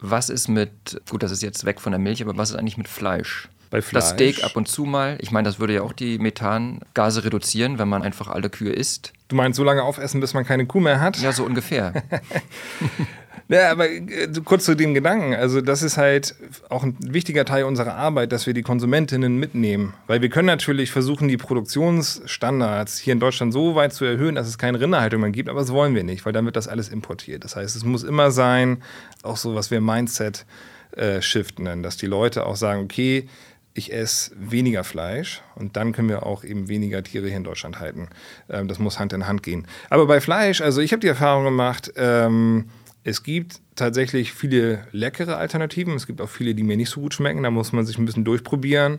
[0.00, 2.78] Was ist mit, gut, das ist jetzt weg von der Milch, aber was ist eigentlich
[2.78, 3.48] mit Fleisch?
[3.70, 4.04] Bei Fleisch?
[4.04, 5.16] Das Steak ab und zu mal.
[5.20, 9.12] Ich meine, das würde ja auch die Methangase reduzieren, wenn man einfach alle Kühe isst.
[9.28, 11.18] Du meinst so lange aufessen, bis man keine Kuh mehr hat?
[11.18, 12.02] Ja, so ungefähr.
[13.48, 15.34] Ja, aber äh, kurz zu dem Gedanken.
[15.34, 16.34] Also, das ist halt
[16.68, 19.94] auch ein wichtiger Teil unserer Arbeit, dass wir die Konsumentinnen mitnehmen.
[20.06, 24.46] Weil wir können natürlich versuchen, die Produktionsstandards hier in Deutschland so weit zu erhöhen, dass
[24.46, 26.88] es keine Rinderhaltung mehr gibt, aber das wollen wir nicht, weil dann wird das alles
[26.88, 27.44] importiert.
[27.44, 28.82] Das heißt, es muss immer sein,
[29.22, 33.28] auch so, was wir Mindset-Shift äh, nennen, dass die Leute auch sagen, okay,
[33.74, 37.78] ich esse weniger Fleisch und dann können wir auch eben weniger Tiere hier in Deutschland
[37.78, 38.08] halten.
[38.48, 39.66] Ähm, das muss Hand in Hand gehen.
[39.88, 42.66] Aber bei Fleisch, also ich habe die Erfahrung gemacht, ähm,
[43.02, 45.94] es gibt tatsächlich viele leckere Alternativen.
[45.94, 47.42] Es gibt auch viele, die mir nicht so gut schmecken.
[47.42, 48.98] Da muss man sich ein bisschen durchprobieren.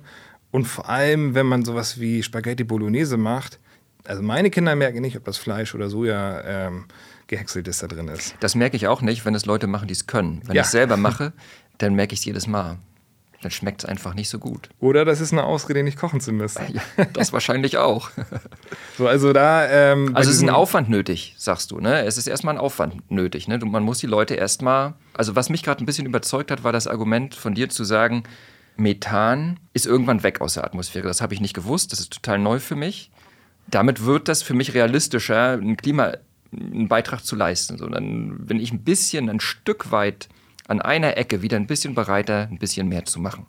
[0.49, 3.59] Und vor allem, wenn man sowas wie Spaghetti Bolognese macht,
[4.05, 6.85] also meine Kinder merken nicht, ob das Fleisch oder Soja ähm,
[7.27, 8.35] gehäckselt ist da drin ist.
[8.39, 10.41] Das merke ich auch nicht, wenn es Leute machen, die es können.
[10.45, 10.61] Wenn ja.
[10.61, 11.33] ich es selber mache,
[11.77, 12.79] dann merke ich es jedes Mal
[13.41, 14.69] dann schmeckt es einfach nicht so gut.
[14.79, 16.61] Oder das ist eine Ausrede, nicht kochen zu müssen.
[16.73, 18.11] Ja, das wahrscheinlich auch.
[18.97, 19.67] so, also da.
[19.67, 21.79] Ähm, also es ist ein Aufwand nötig, sagst du.
[21.79, 22.05] Ne?
[22.05, 23.47] Es ist erstmal ein Aufwand nötig.
[23.47, 23.57] Ne?
[23.59, 24.93] Man muss die Leute erstmal.
[25.13, 28.23] Also was mich gerade ein bisschen überzeugt hat, war das Argument von dir zu sagen,
[28.77, 31.07] Methan ist irgendwann weg aus der Atmosphäre.
[31.07, 31.91] Das habe ich nicht gewusst.
[31.91, 33.11] Das ist total neu für mich.
[33.67, 36.13] Damit wird das für mich realistischer, ein Klima,
[36.51, 37.77] einen Beitrag zu leisten.
[37.77, 40.29] So, dann bin ich ein bisschen, ein Stück weit
[40.71, 43.45] an einer Ecke wieder ein bisschen bereiter, ein bisschen mehr zu machen.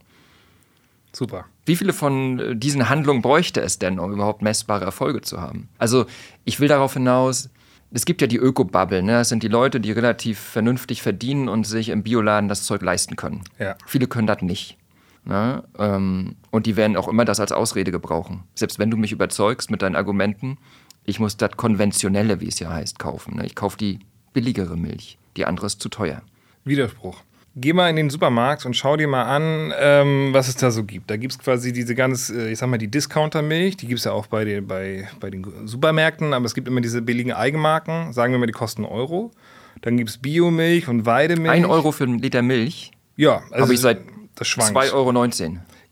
[1.12, 1.44] Super.
[1.64, 5.68] Wie viele von äh, diesen Handlungen bräuchte es denn, um überhaupt messbare Erfolge zu haben?
[5.78, 6.06] Also
[6.44, 7.50] ich will darauf hinaus,
[7.92, 9.12] es gibt ja die Öko-Bubble, ne?
[9.12, 13.16] das sind die Leute, die relativ vernünftig verdienen und sich im Bioladen das Zeug leisten
[13.16, 13.42] können.
[13.58, 13.76] Ja.
[13.86, 14.78] Viele können das nicht.
[15.24, 15.62] Ne?
[15.78, 18.44] Ähm, und die werden auch immer das als Ausrede gebrauchen.
[18.54, 20.58] Selbst wenn du mich überzeugst mit deinen Argumenten,
[21.04, 23.36] ich muss das konventionelle, wie es ja heißt, kaufen.
[23.36, 23.46] Ne?
[23.46, 24.00] Ich kaufe die
[24.32, 25.18] billigere Milch.
[25.36, 26.22] Die andere ist zu teuer.
[26.64, 27.22] Widerspruch.
[27.54, 30.84] Geh mal in den Supermarkt und schau dir mal an, ähm, was es da so
[30.84, 31.10] gibt.
[31.10, 34.04] Da gibt es quasi diese ganz, äh, ich sag mal, die Discounter-Milch, die gibt es
[34.04, 38.14] ja auch bei den, bei, bei den Supermärkten, aber es gibt immer diese billigen Eigenmarken,
[38.14, 39.32] sagen wir mal, die kosten Euro.
[39.82, 41.52] Dann gibt es Biomilch und Weidemilch.
[41.52, 42.92] Ein Euro für einen Liter Milch?
[43.16, 44.00] Ja, also Habe ich seit
[44.38, 45.12] 2,19 Euro.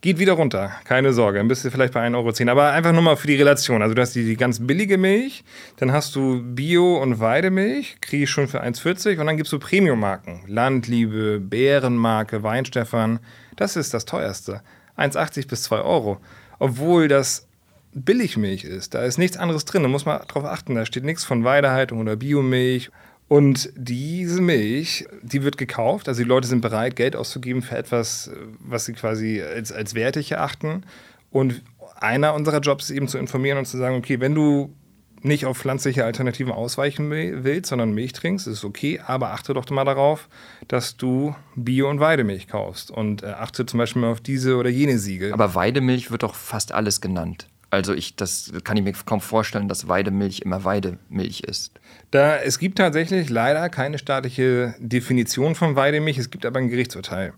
[0.02, 1.38] Geht wieder runter, keine Sorge.
[1.38, 2.50] Dann bist du vielleicht bei 1,10 Euro.
[2.52, 3.82] Aber einfach nur mal für die Relation.
[3.82, 5.44] Also du hast die, die ganz billige Milch,
[5.76, 9.58] dann hast du Bio- und Weidemilch, kriege ich schon für 1,40 und dann gibst du
[9.58, 10.40] Premium-Marken.
[10.46, 13.20] Landliebe, Bärenmarke, Weinstefan.
[13.56, 14.62] Das ist das teuerste.
[14.96, 16.18] 1,80 bis 2 Euro.
[16.58, 17.46] Obwohl das
[17.92, 18.94] Billigmilch ist.
[18.94, 19.82] Da ist nichts anderes drin.
[19.82, 20.76] Da muss man drauf achten.
[20.76, 22.90] Da steht nichts von Weidehaltung oder Biomilch.
[23.30, 26.08] Und diese Milch, die wird gekauft.
[26.08, 30.32] Also die Leute sind bereit, Geld auszugeben für etwas, was sie quasi als, als wertig
[30.32, 30.82] erachten.
[31.30, 31.62] Und
[31.94, 34.74] einer unserer Jobs ist eben zu informieren und zu sagen, okay, wenn du
[35.22, 39.84] nicht auf pflanzliche Alternativen ausweichen willst, sondern Milch trinkst, ist okay, aber achte doch mal
[39.84, 40.28] darauf,
[40.66, 44.70] dass du Bio- und Weidemilch kaufst und äh, achte zum Beispiel mal auf diese oder
[44.70, 45.32] jene Siegel.
[45.32, 47.46] Aber Weidemilch wird doch fast alles genannt.
[47.70, 51.79] Also ich, das kann ich mir kaum vorstellen, dass Weidemilch immer Weidemilch ist.
[52.11, 57.35] Da, es gibt tatsächlich leider keine staatliche Definition von Weidemilch, es gibt aber ein Gerichtsurteil.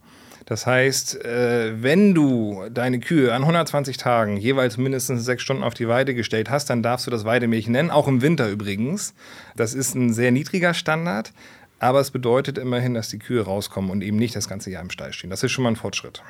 [0.46, 5.74] Das heißt, äh, wenn du deine Kühe an 120 Tagen jeweils mindestens sechs Stunden auf
[5.74, 9.14] die Weide gestellt hast, dann darfst du das Weidemilch nennen, auch im Winter übrigens.
[9.56, 11.32] Das ist ein sehr niedriger Standard,
[11.78, 14.90] aber es bedeutet immerhin, dass die Kühe rauskommen und eben nicht das ganze Jahr im
[14.90, 15.30] Stall stehen.
[15.30, 16.22] Das ist schon mal ein Fortschritt.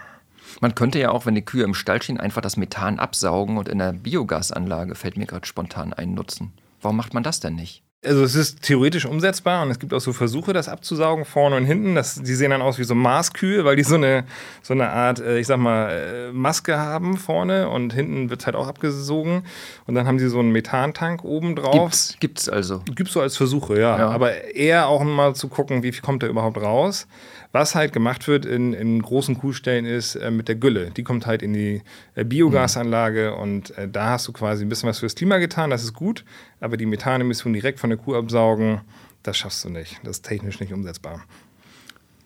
[0.61, 3.69] Man könnte ja auch, wenn die Kühe im Stall stehen, einfach das Methan absaugen und
[3.69, 6.53] in der Biogasanlage, fällt mir gerade spontan ein, nutzen.
[6.83, 7.83] Warum macht man das denn nicht?
[8.05, 11.65] Also es ist theoretisch umsetzbar und es gibt auch so Versuche, das abzusaugen, vorne und
[11.65, 11.95] hinten.
[11.95, 14.25] Das, die sehen dann aus wie so Maßkühe, weil die so eine,
[14.61, 18.47] so eine Art, äh, ich sag mal, äh, Maske haben vorne und hinten wird es
[18.47, 19.45] halt auch abgesogen.
[19.87, 21.91] Und dann haben sie so einen Methantank oben drauf.
[21.91, 22.83] Gibt's, gibt's also.
[22.93, 23.97] Gibt's so als Versuche, ja.
[23.97, 24.09] ja.
[24.09, 27.07] Aber eher auch mal zu gucken, wie viel kommt da überhaupt raus.
[27.53, 30.91] Was halt gemacht wird in, in großen Kuhstellen ist äh, mit der Gülle.
[30.91, 31.83] Die kommt halt in die
[32.15, 33.43] äh, Biogasanlage mhm.
[33.43, 36.25] und äh, da hast du quasi ein bisschen was fürs Klima getan, das ist gut,
[36.61, 38.81] aber die Methanemission direkt von der Kuh absaugen,
[39.23, 40.01] das schaffst du nicht.
[40.03, 41.21] Das ist technisch nicht umsetzbar.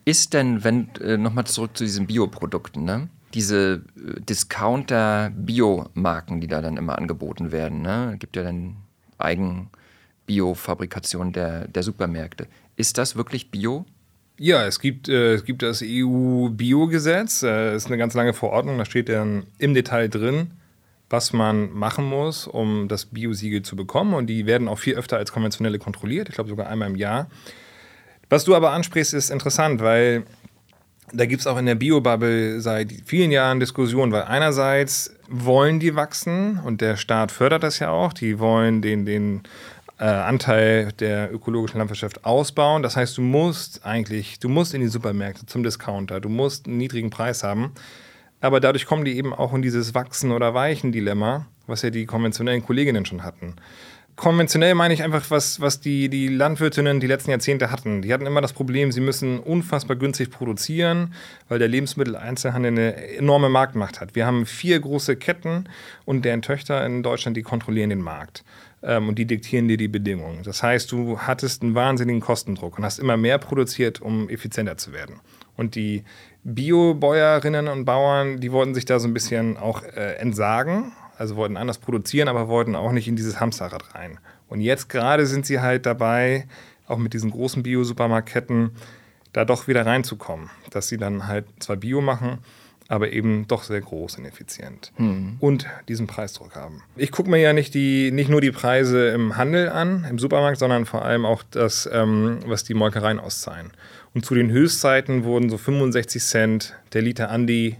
[0.04, 3.08] Ist denn, wenn, äh, nochmal zurück zu diesen Bioprodukten, ne?
[3.34, 8.14] diese äh, Discounter-Biomarken, die da dann immer angeboten werden, ne?
[8.18, 8.76] gibt ja dann
[9.18, 12.46] Eigen-Bio-Fabrikation der, der Supermärkte.
[12.76, 13.86] Ist das wirklich Bio?
[14.38, 17.42] Ja, es gibt, äh, es gibt das EU-Biogesetz.
[17.42, 18.76] Äh, ist eine ganz lange Verordnung.
[18.78, 20.52] Da steht dann im Detail drin,
[21.08, 24.12] was man machen muss, um das Biosiegel zu bekommen.
[24.12, 26.28] Und die werden auch viel öfter als konventionelle kontrolliert.
[26.28, 27.28] Ich glaube sogar einmal im Jahr.
[28.28, 30.24] Was du aber ansprichst, ist interessant, weil
[31.12, 35.94] da gibt es auch in der Biobubble seit vielen Jahren Diskussionen, weil einerseits wollen die
[35.94, 38.12] wachsen und der Staat fördert das ja auch.
[38.12, 39.42] Die wollen den, den
[39.98, 42.82] äh, Anteil der ökologischen Landwirtschaft ausbauen.
[42.82, 46.78] Das heißt, du musst eigentlich, du musst in die Supermärkte zum Discounter, du musst einen
[46.78, 47.72] niedrigen Preis haben.
[48.40, 52.62] Aber dadurch kommen die eben auch in dieses Wachsen- oder Weichen-Dilemma, was ja die konventionellen
[52.64, 53.56] Kolleginnen schon hatten.
[54.16, 58.02] konventionell meine ich einfach, was, was die, die Landwirtinnen die letzten Jahrzehnte hatten.
[58.02, 61.14] Die hatten immer das Problem, sie müssen unfassbar günstig produzieren,
[61.48, 64.14] weil der Lebensmitteleinzelhandel eine enorme Marktmacht hat.
[64.14, 65.68] Wir haben vier große Ketten
[66.04, 68.42] und deren Töchter in Deutschland, die kontrollieren den Markt.
[68.86, 70.42] Ähm, und die diktieren dir die Bedingungen.
[70.42, 74.94] Das heißt, du hattest einen wahnsinnigen Kostendruck und hast immer mehr produziert, um effizienter zu
[74.94, 75.20] werden.
[75.56, 76.04] Und die
[76.44, 81.56] Biobäuerinnen und Bauern, die wollten sich da so ein bisschen auch äh, entsagen also wollten
[81.56, 84.18] anders produzieren, aber wollten auch nicht in dieses Hamsterrad rein.
[84.48, 86.46] Und jetzt gerade sind sie halt dabei,
[86.86, 88.70] auch mit diesen großen Bio-Supermarktketten,
[89.32, 90.50] da doch wieder reinzukommen.
[90.70, 92.38] Dass sie dann halt zwar Bio machen,
[92.88, 94.92] aber eben doch sehr groß und effizient.
[94.96, 95.36] Hm.
[95.40, 96.82] Und diesen Preisdruck haben.
[96.96, 100.58] Ich gucke mir ja nicht, die, nicht nur die Preise im Handel an, im Supermarkt,
[100.58, 103.72] sondern vor allem auch das, ähm, was die Molkereien auszahlen.
[104.14, 107.76] Und zu den Höchstzeiten wurden so 65 Cent der Liter an die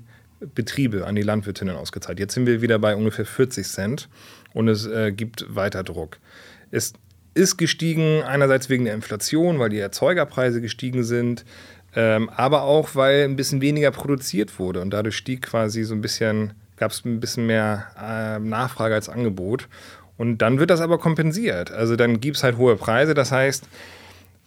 [0.54, 2.18] Betriebe, an die Landwirtinnen ausgezahlt.
[2.18, 4.08] Jetzt sind wir wieder bei ungefähr 40 Cent
[4.52, 6.18] und es äh, gibt weiter Druck.
[6.70, 6.92] Es
[7.36, 11.44] ist gestiegen einerseits wegen der Inflation, weil die Erzeugerpreise gestiegen sind,
[11.96, 16.02] ähm, aber auch, weil ein bisschen weniger produziert wurde und dadurch stieg quasi so ein
[16.02, 19.66] bisschen, gab es ein bisschen mehr äh, Nachfrage als Angebot.
[20.18, 21.72] Und dann wird das aber kompensiert.
[21.72, 23.14] Also dann gibt es halt hohe Preise.
[23.14, 23.66] Das heißt,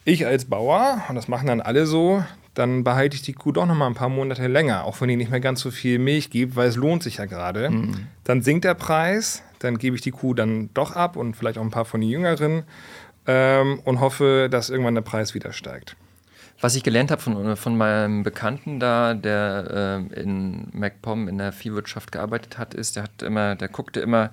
[0.06, 3.66] ich als Bauer, und das machen dann alle so, dann behalte ich die Kuh doch
[3.66, 6.30] noch mal ein paar Monate länger, auch wenn die nicht mehr ganz so viel Milch
[6.30, 7.70] gibt, weil es lohnt sich ja gerade.
[7.70, 8.08] Mhm.
[8.26, 11.64] Dann sinkt der Preis, dann gebe ich die Kuh dann doch ab und vielleicht auch
[11.64, 12.64] ein paar von den Jüngeren
[13.28, 15.96] ähm, und hoffe, dass irgendwann der Preis wieder steigt.
[16.62, 21.54] Was ich gelernt habe von, von meinem Bekannten da, der äh, in MacPom in der
[21.54, 24.32] Viehwirtschaft gearbeitet hat, ist, der hat immer, der guckte immer,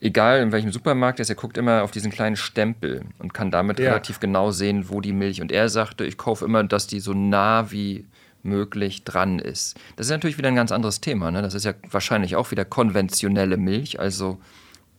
[0.00, 3.50] egal in welchem Supermarkt er ist, er guckt immer auf diesen kleinen Stempel und kann
[3.50, 3.90] damit ja.
[3.90, 5.42] relativ genau sehen, wo die Milch.
[5.42, 8.06] Und er sagte, ich kaufe immer, dass die so nah wie
[8.42, 9.78] möglich dran ist.
[9.96, 11.30] Das ist natürlich wieder ein ganz anderes Thema.
[11.30, 11.42] Ne?
[11.42, 14.38] Das ist ja wahrscheinlich auch wieder konventionelle Milch, also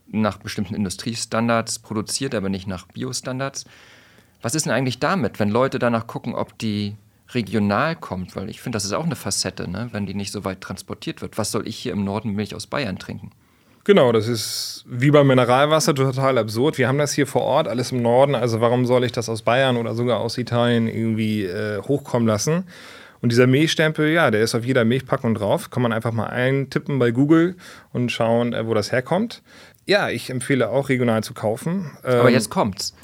[0.06, 3.64] nach bestimmten Industriestandards produziert, aber nicht nach Biostandards.
[4.42, 6.96] Was ist denn eigentlich damit, wenn Leute danach gucken, ob die
[7.30, 8.36] regional kommt?
[8.36, 9.88] Weil ich finde, das ist auch eine Facette, ne?
[9.92, 11.38] wenn die nicht so weit transportiert wird.
[11.38, 13.30] Was soll ich hier im Norden Milch aus Bayern trinken?
[13.84, 16.78] Genau, das ist wie beim Mineralwasser total absurd.
[16.78, 18.36] Wir haben das hier vor Ort, alles im Norden.
[18.36, 22.64] Also warum soll ich das aus Bayern oder sogar aus Italien irgendwie äh, hochkommen lassen?
[23.22, 25.70] Und dieser Milchstempel, ja, der ist auf jeder Milchpackung drauf.
[25.70, 27.56] Kann man einfach mal eintippen bei Google
[27.92, 29.42] und schauen, äh, wo das herkommt.
[29.86, 31.90] Ja, ich empfehle auch regional zu kaufen.
[32.02, 32.94] Aber ähm, jetzt kommt's.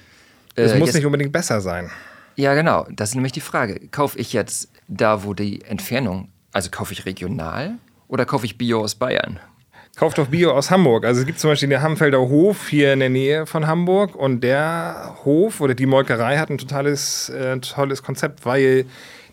[0.59, 1.91] Es äh, muss nicht unbedingt besser sein.
[2.37, 2.87] Ja, genau.
[2.91, 3.81] Das ist nämlich die Frage.
[3.91, 7.75] Kaufe ich jetzt da, wo die Entfernung, also kaufe ich regional
[8.07, 9.41] oder kaufe ich Bio aus Bayern?
[9.97, 11.05] Kauft doch Bio aus Hamburg.
[11.05, 14.43] Also es gibt zum Beispiel den Hamfelder Hof hier in der Nähe von Hamburg und
[14.45, 18.87] der Hof oder die Molkerei hat ein totales, äh, tolles Konzept, weil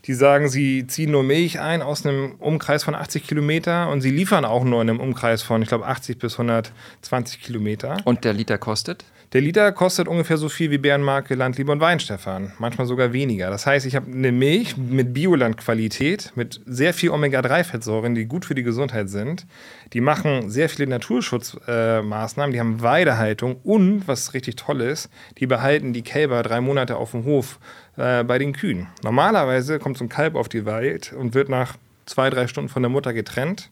[0.06, 4.10] die sagen, sie ziehen nur Milch ein aus einem Umkreis von 80 Kilometer und sie
[4.10, 7.96] liefern auch nur in einem Umkreis von, ich glaube, 80 bis 120 Kilometer.
[8.04, 9.04] Und der Liter kostet?
[9.32, 12.52] Der Liter kostet ungefähr so viel wie Bärenmarke, Landliebe und Weinstefan.
[12.58, 13.50] Manchmal sogar weniger.
[13.50, 18.54] Das heißt, ich habe eine Milch mit Biolandqualität, mit sehr viel Omega-3-Fettsäuren, die gut für
[18.54, 19.46] die Gesundheit sind.
[19.92, 25.46] Die machen sehr viele Naturschutzmaßnahmen, äh, die haben Weidehaltung und, was richtig toll ist, die
[25.46, 27.58] behalten die Kälber drei Monate auf dem Hof
[27.96, 28.86] äh, bei den Kühen.
[29.02, 32.82] Normalerweise kommt so ein Kalb auf die Welt und wird nach zwei, drei Stunden von
[32.82, 33.70] der Mutter getrennt.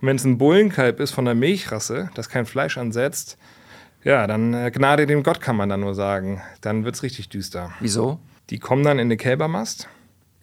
[0.00, 3.38] Und wenn es ein Bullenkalb ist von der Milchrasse, das kein Fleisch ansetzt,
[4.04, 6.42] ja, dann äh, Gnade dem Gott kann man dann nur sagen.
[6.60, 7.72] Dann wird es richtig düster.
[7.80, 8.20] Wieso?
[8.50, 9.88] Die kommen dann in eine Kälbermast,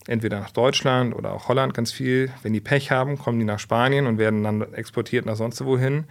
[0.08, 2.32] entweder nach Deutschland oder auch Holland ganz viel.
[2.42, 6.06] Wenn die Pech haben, kommen die nach Spanien und werden dann exportiert nach sonst wohin.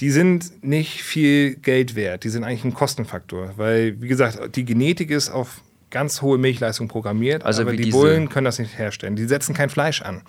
[0.00, 2.24] Die sind nicht viel Geld wert.
[2.24, 6.88] Die sind eigentlich ein Kostenfaktor, weil, wie gesagt, die Genetik ist auf ganz hohe Milchleistung
[6.88, 9.16] programmiert, also aber die Bullen können das nicht herstellen.
[9.16, 10.22] Die setzen kein Fleisch an.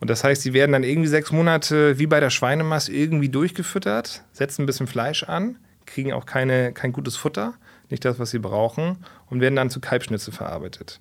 [0.00, 4.24] Und das heißt, die werden dann irgendwie sechs Monate wie bei der Schweinemast irgendwie durchgefüttert,
[4.32, 5.56] setzen ein bisschen Fleisch an,
[5.88, 7.54] kriegen auch keine, kein gutes Futter,
[7.90, 11.00] nicht das, was sie brauchen, und werden dann zu Kalbschnitzel verarbeitet.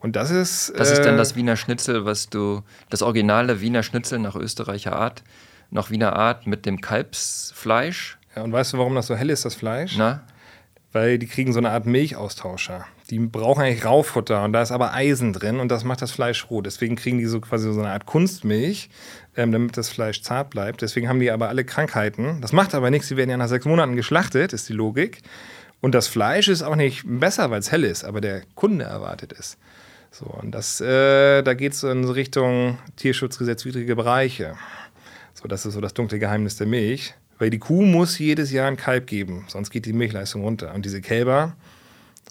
[0.00, 0.72] Und das ist.
[0.76, 4.96] Das ist dann äh, das Wiener Schnitzel, was du, das originale Wiener Schnitzel nach österreicher
[4.96, 5.22] Art,
[5.70, 8.18] nach Wiener Art mit dem Kalbsfleisch.
[8.34, 9.96] Ja, und weißt du, warum das so hell ist, das Fleisch?
[9.98, 10.22] Na?
[10.92, 12.86] Weil die kriegen so eine Art Milchaustauscher.
[13.10, 16.48] Die brauchen eigentlich Raufutter und da ist aber Eisen drin und das macht das Fleisch
[16.48, 16.62] roh.
[16.62, 18.88] Deswegen kriegen die so quasi so eine Art Kunstmilch,
[19.36, 20.82] ähm, damit das Fleisch zart bleibt.
[20.82, 22.40] Deswegen haben die aber alle Krankheiten.
[22.40, 25.22] Das macht aber nichts, sie werden ja nach sechs Monaten geschlachtet, ist die Logik.
[25.80, 29.34] Und das Fleisch ist auch nicht besser, weil es hell ist, aber der Kunde erwartet
[29.36, 29.58] es.
[30.12, 34.54] So, und das, äh, da geht es in Richtung Tierschutzgesetzwidrige Bereiche.
[35.34, 37.14] So, das ist so das dunkle Geheimnis der Milch.
[37.38, 40.74] Weil die Kuh muss jedes Jahr ein Kalb geben, sonst geht die Milchleistung runter.
[40.74, 41.56] Und diese Kälber,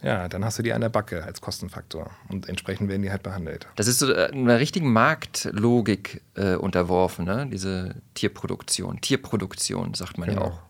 [0.02, 3.24] ja, dann hast du die an der Backe als Kostenfaktor und entsprechend werden die halt
[3.24, 3.68] behandelt.
[3.76, 7.48] Das ist so äh, einer richtigen Marktlogik äh, unterworfen, ne?
[7.52, 9.02] diese Tierproduktion.
[9.02, 10.42] Tierproduktion sagt man genau.
[10.42, 10.69] ja auch.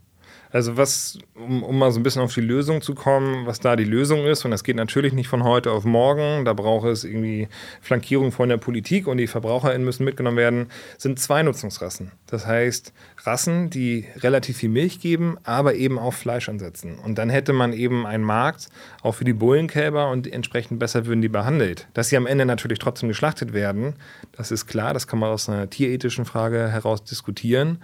[0.52, 3.76] Also was, um, um, mal so ein bisschen auf die Lösung zu kommen, was da
[3.76, 7.04] die Lösung ist, und das geht natürlich nicht von heute auf morgen, da braucht es
[7.04, 7.48] irgendwie
[7.82, 12.12] Flankierung von der Politik und die VerbraucherInnen müssen mitgenommen werden, sind zwei Nutzungsrassen.
[12.26, 16.98] Das heißt, Rassen, die relativ viel Milch geben, aber eben auch Fleisch ansetzen.
[16.98, 18.70] Und dann hätte man eben einen Markt,
[19.04, 21.88] auch für die Bullenkälber und entsprechend besser würden die behandelt.
[21.94, 23.96] Dass sie am Ende natürlich trotzdem geschlachtet werden,
[24.32, 27.80] das ist klar, das kann man aus einer tierethischen Frage heraus diskutieren.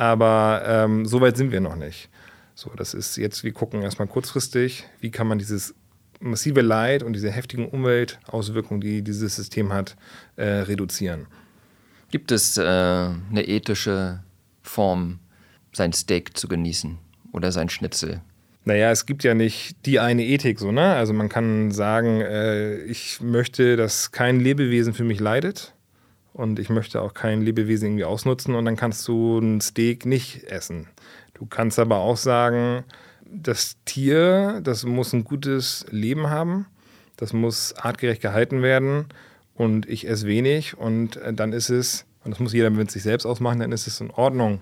[0.00, 2.08] Aber ähm, so weit sind wir noch nicht.
[2.54, 5.74] So, das ist jetzt, wir gucken erstmal kurzfristig, wie kann man dieses
[6.20, 9.96] massive Leid und diese heftigen Umweltauswirkungen, die dieses System hat,
[10.36, 11.26] äh, reduzieren.
[12.10, 14.24] Gibt es äh, eine ethische
[14.62, 15.18] Form,
[15.74, 16.96] sein Steak zu genießen
[17.32, 18.22] oder sein Schnitzel?
[18.64, 20.94] Naja, es gibt ja nicht die eine Ethik, so, ne?
[20.94, 25.74] Also man kann sagen, äh, ich möchte, dass kein Lebewesen für mich leidet
[26.32, 30.44] und ich möchte auch kein Lebewesen irgendwie ausnutzen und dann kannst du ein Steak nicht
[30.44, 30.88] essen.
[31.34, 32.84] Du kannst aber auch sagen,
[33.24, 36.66] das Tier, das muss ein gutes Leben haben,
[37.16, 39.06] das muss artgerecht gehalten werden
[39.54, 43.02] und ich esse wenig und äh, dann ist es, und das muss jeder mit sich
[43.02, 44.60] selbst ausmachen, dann ist es in Ordnung,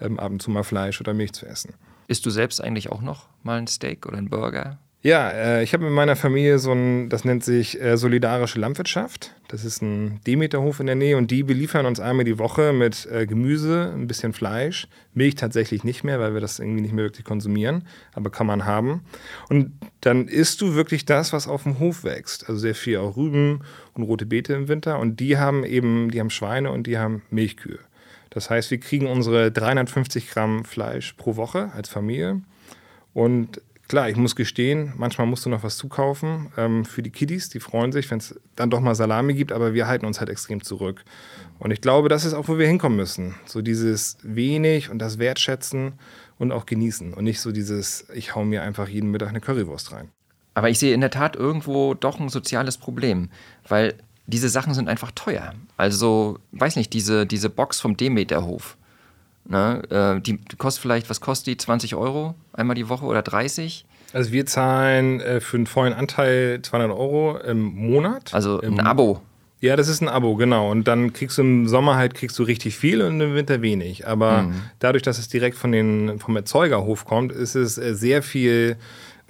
[0.00, 1.74] ähm, ab und zu mal Fleisch oder Milch zu essen.
[2.06, 4.78] Isst du selbst eigentlich auch noch mal ein Steak oder einen Burger?
[5.00, 9.32] Ja, äh, ich habe in meiner Familie so ein, das nennt sich äh, solidarische Landwirtschaft.
[9.46, 13.06] Das ist ein Demeterhof in der Nähe und die beliefern uns einmal die Woche mit
[13.06, 17.04] äh, Gemüse, ein bisschen Fleisch, Milch tatsächlich nicht mehr, weil wir das irgendwie nicht mehr
[17.04, 19.02] wirklich konsumieren, aber kann man haben.
[19.48, 22.48] Und dann isst du wirklich das, was auf dem Hof wächst.
[22.48, 23.60] Also sehr viel auch Rüben
[23.94, 27.22] und rote Beete im Winter und die haben eben, die haben Schweine und die haben
[27.30, 27.78] Milchkühe.
[28.30, 32.42] Das heißt, wir kriegen unsere 350 Gramm Fleisch pro Woche als Familie
[33.14, 37.48] und Klar, ich muss gestehen, manchmal musst du noch was zukaufen ähm, für die Kiddies.
[37.48, 40.28] Die freuen sich, wenn es dann doch mal Salami gibt, aber wir halten uns halt
[40.28, 41.04] extrem zurück.
[41.58, 43.36] Und ich glaube, das ist auch, wo wir hinkommen müssen.
[43.46, 45.94] So dieses wenig und das Wertschätzen
[46.38, 47.14] und auch genießen.
[47.14, 50.10] Und nicht so dieses, ich hau mir einfach jeden Mittag eine Currywurst rein.
[50.52, 53.30] Aber ich sehe in der Tat irgendwo doch ein soziales Problem,
[53.66, 53.94] weil
[54.26, 55.54] diese Sachen sind einfach teuer.
[55.78, 58.76] Also, weiß nicht, diese, diese Box vom Demeterhof
[59.48, 59.82] Ne?
[59.90, 61.56] Äh, die kostet vielleicht, was kostet die?
[61.56, 63.86] 20 Euro einmal die Woche oder 30?
[64.12, 68.32] Also wir zahlen äh, für einen vollen Anteil 200 Euro im Monat.
[68.34, 69.20] Also Im, ein Abo.
[69.60, 70.70] Ja, das ist ein Abo, genau.
[70.70, 74.06] Und dann kriegst du im Sommer halt kriegst du richtig viel und im Winter wenig.
[74.06, 74.54] Aber mhm.
[74.78, 78.76] dadurch, dass es direkt von den, vom Erzeugerhof kommt, ist es äh, sehr viel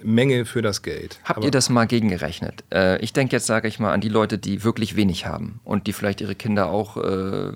[0.01, 1.19] Menge für das Geld.
[1.23, 2.63] Habt Aber ihr das mal gegengerechnet?
[2.73, 5.87] Äh, ich denke jetzt, sage ich mal, an die Leute, die wirklich wenig haben und
[5.87, 7.51] die vielleicht ihre Kinder auch äh,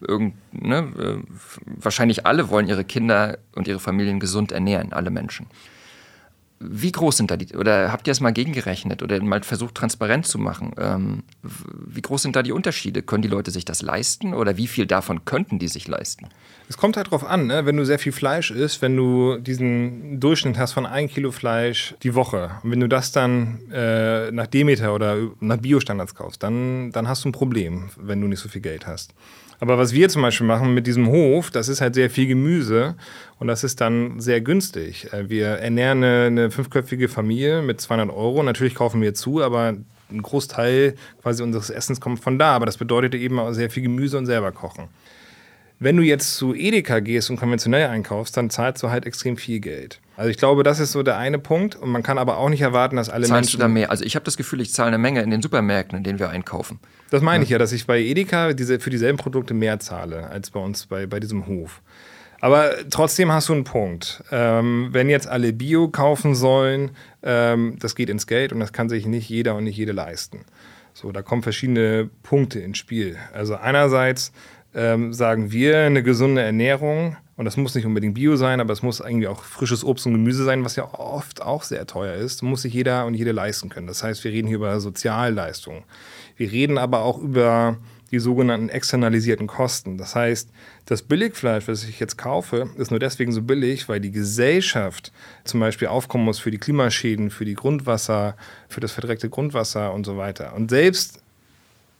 [0.00, 1.34] irgend, ne, äh,
[1.64, 5.46] wahrscheinlich alle wollen ihre Kinder und ihre Familien gesund ernähren, alle Menschen.
[6.66, 10.26] Wie groß sind da die, oder habt ihr es mal gegengerechnet oder mal versucht, transparent
[10.26, 10.72] zu machen?
[10.78, 13.02] Ähm, wie groß sind da die Unterschiede?
[13.02, 16.28] Können die Leute sich das leisten oder wie viel davon könnten die sich leisten?
[16.68, 17.66] Es kommt halt drauf an, ne?
[17.66, 21.94] wenn du sehr viel Fleisch isst, wenn du diesen Durchschnitt hast von ein Kilo Fleisch
[22.02, 26.90] die Woche und wenn du das dann äh, nach Demeter oder nach Biostandards kaufst, dann,
[26.92, 29.12] dann hast du ein Problem, wenn du nicht so viel Geld hast.
[29.64, 32.96] Aber was wir zum Beispiel machen mit diesem Hof, das ist halt sehr viel Gemüse
[33.38, 35.10] und das ist dann sehr günstig.
[35.10, 38.42] Äh, wir ernähren eine, eine fünfköpfige Familie mit 200 Euro.
[38.42, 39.74] Natürlich kaufen wir zu, aber
[40.10, 42.54] ein Großteil quasi unseres Essens kommt von da.
[42.54, 44.88] Aber das bedeutet eben auch sehr viel Gemüse und selber kochen.
[45.78, 49.60] Wenn du jetzt zu Edeka gehst und konventionell einkaufst, dann zahlst du halt extrem viel
[49.60, 49.98] Geld.
[50.16, 52.60] Also ich glaube, das ist so der eine Punkt und man kann aber auch nicht
[52.60, 53.58] erwarten, dass alle Zahlst Menschen...
[53.58, 53.90] du da mehr?
[53.90, 56.30] Also ich habe das Gefühl, ich zahle eine Menge in den Supermärkten, in denen wir
[56.30, 56.78] einkaufen.
[57.10, 57.42] Das meine ja.
[57.44, 60.86] ich ja, dass ich bei Edeka diese, für dieselben Produkte mehr zahle als bei uns
[60.86, 61.82] bei, bei diesem Hof.
[62.40, 64.22] Aber trotzdem hast du einen Punkt.
[64.30, 66.90] Ähm, wenn jetzt alle Bio kaufen sollen,
[67.22, 70.44] ähm, das geht ins Geld und das kann sich nicht jeder und nicht jede leisten.
[70.92, 73.16] So, da kommen verschiedene Punkte ins Spiel.
[73.32, 74.30] Also einerseits
[74.74, 78.82] ähm, sagen wir, eine gesunde Ernährung, und das muss nicht unbedingt Bio sein, aber es
[78.82, 82.42] muss irgendwie auch frisches Obst und Gemüse sein, was ja oft auch sehr teuer ist,
[82.42, 83.88] muss sich jeder und jede leisten können.
[83.88, 85.82] Das heißt, wir reden hier über Sozialleistungen.
[86.36, 87.78] Wir reden aber auch über
[88.12, 89.98] die sogenannten externalisierten Kosten.
[89.98, 90.48] Das heißt,
[90.86, 95.10] das Billigfleisch, was ich jetzt kaufe, ist nur deswegen so billig, weil die Gesellschaft
[95.42, 98.36] zum Beispiel aufkommen muss für die Klimaschäden, für die Grundwasser,
[98.68, 100.54] für das verdreckte Grundwasser und so weiter.
[100.54, 101.23] Und selbst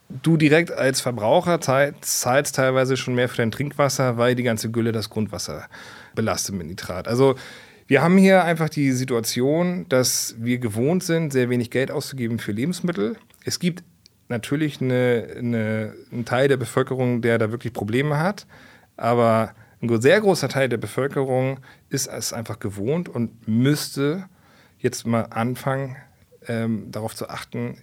[0.09, 4.93] du direkt als Verbraucher zahlst teilweise schon mehr für dein Trinkwasser, weil die ganze Gülle
[4.93, 5.67] das Grundwasser
[6.15, 7.09] belastet mit Nitrat.
[7.09, 7.35] Also
[7.87, 12.53] wir haben hier einfach die Situation, dass wir gewohnt sind, sehr wenig Geld auszugeben für
[12.53, 13.17] Lebensmittel.
[13.45, 13.85] Es gibt
[14.29, 18.47] natürlich eine, eine, einen Teil der Bevölkerung, der da wirklich Probleme hat,
[18.97, 24.25] aber ein sehr großer Teil der Bevölkerung ist es einfach gewohnt und müsste
[24.79, 25.97] jetzt mal anfangen,
[26.47, 27.77] ähm, darauf zu achten,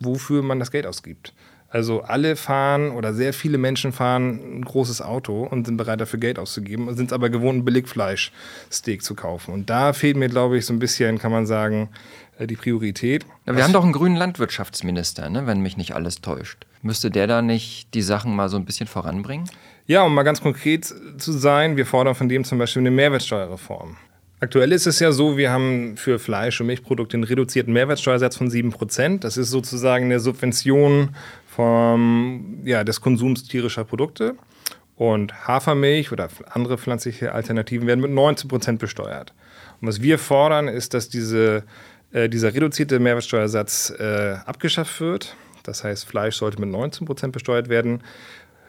[0.00, 1.34] wofür man das Geld ausgibt.
[1.76, 6.18] Also alle fahren oder sehr viele Menschen fahren ein großes Auto und sind bereit dafür
[6.18, 9.52] Geld auszugeben, sind aber gewohnt, ein Billigfleischsteak zu kaufen.
[9.52, 11.90] Und da fehlt mir, glaube ich, so ein bisschen, kann man sagen,
[12.38, 13.26] äh, die Priorität.
[13.44, 16.64] Ja, wir haben doch einen grünen Landwirtschaftsminister, ne, wenn mich nicht alles täuscht.
[16.80, 19.50] Müsste der da nicht die Sachen mal so ein bisschen voranbringen?
[19.86, 23.98] Ja, um mal ganz konkret zu sein, wir fordern von dem zum Beispiel eine Mehrwertsteuerreform.
[24.38, 28.50] Aktuell ist es ja so, wir haben für Fleisch- und Milchprodukte einen reduzierten Mehrwertsteuersatz von
[28.50, 29.20] 7%.
[29.20, 31.16] Das ist sozusagen eine Subvention
[31.46, 34.34] vom, ja, des Konsums tierischer Produkte.
[34.94, 39.32] Und Hafermilch oder andere pflanzliche Alternativen werden mit 19% besteuert.
[39.80, 41.64] Und was wir fordern, ist, dass diese,
[42.12, 45.34] äh, dieser reduzierte Mehrwertsteuersatz äh, abgeschafft wird.
[45.62, 48.02] Das heißt, Fleisch sollte mit 19% besteuert werden.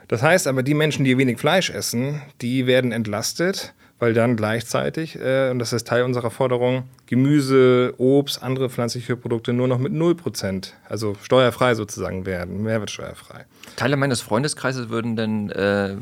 [0.07, 5.19] Das heißt aber, die Menschen, die wenig Fleisch essen, die werden entlastet weil dann gleichzeitig,
[5.19, 9.93] äh, und das ist Teil unserer Forderung, Gemüse, Obst, andere pflanzliche Produkte nur noch mit
[9.93, 13.45] 0%, also steuerfrei sozusagen werden, mehrwertsteuerfrei.
[13.75, 15.95] Teile meines Freundeskreises würden denn äh,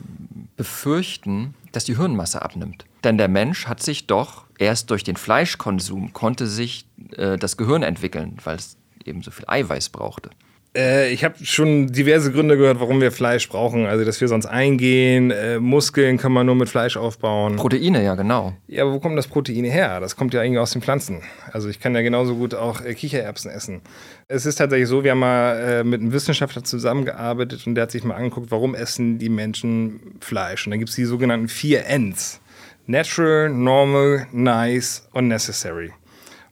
[0.58, 2.86] befürchten, dass die Hirnmasse abnimmt.
[3.04, 7.84] Denn der Mensch hat sich doch erst durch den Fleischkonsum konnte sich äh, das Gehirn
[7.84, 10.30] entwickeln, weil es eben so viel Eiweiß brauchte.
[10.76, 13.86] Äh, ich habe schon diverse Gründe gehört, warum wir Fleisch brauchen.
[13.86, 15.32] Also, dass wir sonst eingehen.
[15.32, 17.56] Äh, Muskeln kann man nur mit Fleisch aufbauen.
[17.56, 18.54] Proteine, ja, genau.
[18.68, 20.00] Ja, aber wo kommt das Protein her?
[20.00, 21.22] Das kommt ja eigentlich aus den Pflanzen.
[21.52, 23.82] Also, ich kann ja genauso gut auch äh, Kichererbsen essen.
[24.28, 27.92] Es ist tatsächlich so, wir haben mal äh, mit einem Wissenschaftler zusammengearbeitet und der hat
[27.92, 30.68] sich mal angeguckt, warum essen die Menschen Fleisch.
[30.68, 32.42] Und dann gibt es die sogenannten vier Ns.
[32.88, 35.92] Natural, Normal, Nice und Necessary.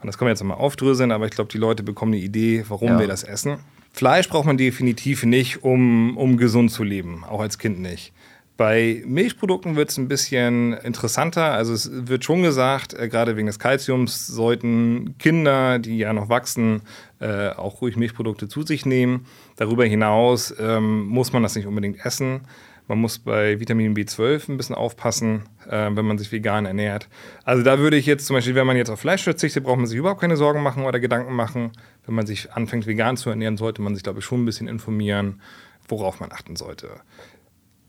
[0.01, 2.65] Und das können wir jetzt nochmal aufdröseln, aber ich glaube, die Leute bekommen eine Idee,
[2.67, 2.99] warum ja.
[2.99, 3.57] wir das essen.
[3.93, 8.11] Fleisch braucht man definitiv nicht, um, um gesund zu leben, auch als Kind nicht.
[8.57, 11.53] Bei Milchprodukten wird es ein bisschen interessanter.
[11.53, 16.29] Also es wird schon gesagt, äh, gerade wegen des Kalziums sollten Kinder, die ja noch
[16.29, 16.81] wachsen,
[17.19, 19.25] äh, auch ruhig Milchprodukte zu sich nehmen.
[19.55, 22.41] Darüber hinaus ähm, muss man das nicht unbedingt essen.
[22.87, 27.09] Man muss bei Vitamin B12 ein bisschen aufpassen, äh, wenn man sich vegan ernährt.
[27.43, 29.87] Also da würde ich jetzt zum Beispiel, wenn man jetzt auf Fleisch verzichtet, braucht man
[29.87, 31.71] sich überhaupt keine Sorgen machen oder Gedanken machen.
[32.05, 34.67] Wenn man sich anfängt, vegan zu ernähren, sollte man sich, glaube ich, schon ein bisschen
[34.67, 35.41] informieren,
[35.87, 36.89] worauf man achten sollte.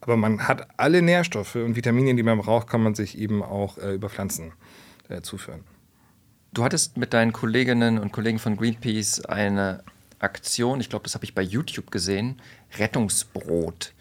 [0.01, 3.79] Aber man hat alle Nährstoffe und Vitamine, die man braucht, kann man sich eben auch
[3.79, 4.53] äh, über Pflanzen
[5.09, 5.65] äh, zuführen.
[6.53, 9.83] Du hattest mit deinen Kolleginnen und Kollegen von Greenpeace eine
[10.19, 12.41] Aktion, ich glaube, das habe ich bei YouTube gesehen,
[12.79, 13.93] Rettungsbrot.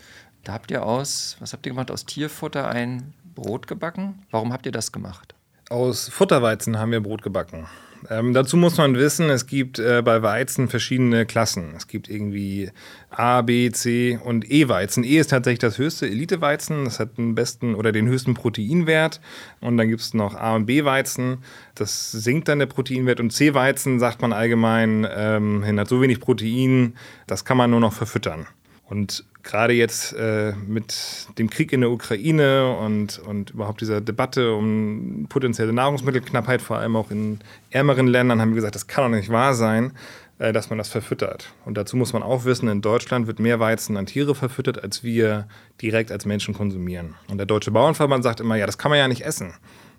[0.43, 1.89] Da habt ihr aus, was habt ihr gemacht?
[1.89, 4.23] Aus Tierfutter ein Brot gebacken?
[4.31, 5.35] Warum habt ihr das gemacht?
[5.69, 7.67] Aus Futterweizen haben wir Brot gebacken.
[8.09, 11.73] Ähm, dazu muss man wissen, es gibt äh, bei Weizen verschiedene Klassen.
[11.75, 12.71] Es gibt irgendwie
[13.09, 15.03] A, B, C und E-Weizen.
[15.03, 16.85] E ist tatsächlich das höchste Elite-Weizen.
[16.85, 19.21] Das hat den besten oder den höchsten Proteinwert.
[19.61, 21.39] Und dann gibt es noch A und B-Weizen.
[21.75, 23.19] Das sinkt dann der Proteinwert.
[23.19, 26.95] Und C-Weizen sagt man allgemein, ähm, hat so wenig Protein,
[27.27, 28.47] das kann man nur noch verfüttern.
[28.85, 34.53] Und gerade jetzt äh, mit dem Krieg in der Ukraine und, und überhaupt dieser Debatte
[34.53, 37.39] um potenzielle Nahrungsmittelknappheit, vor allem auch in
[37.69, 39.91] ärmeren Ländern, haben wir gesagt, das kann doch nicht wahr sein,
[40.39, 41.53] äh, dass man das verfüttert.
[41.65, 45.03] Und dazu muss man auch wissen, in Deutschland wird mehr Weizen an Tiere verfüttert, als
[45.03, 45.47] wir
[45.81, 47.15] direkt als Menschen konsumieren.
[47.29, 49.53] Und der Deutsche Bauernverband sagt immer, ja, das kann man ja nicht essen.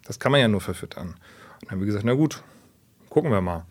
[0.04, 1.08] Das kann man ja nur verfüttern.
[1.08, 1.16] Und
[1.62, 2.42] dann haben wir gesagt, na gut,
[3.10, 3.66] gucken wir mal.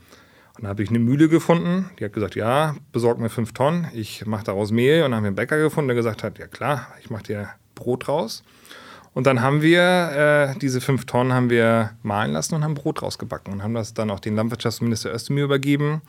[0.64, 4.26] Dann habe ich eine Mühle gefunden, die hat gesagt, ja, besorg mir fünf Tonnen, ich
[4.26, 5.03] mache daraus Mehl.
[5.03, 7.49] Und dann haben wir einen Bäcker gefunden, der gesagt hat, ja klar, ich mache dir
[7.76, 8.45] Brot draus.
[9.14, 13.01] Und dann haben wir äh, diese fünf Tonnen haben wir mahlen lassen und haben Brot
[13.01, 16.01] rausgebacken und haben das dann auch den Landwirtschaftsminister Özdemir übergeben,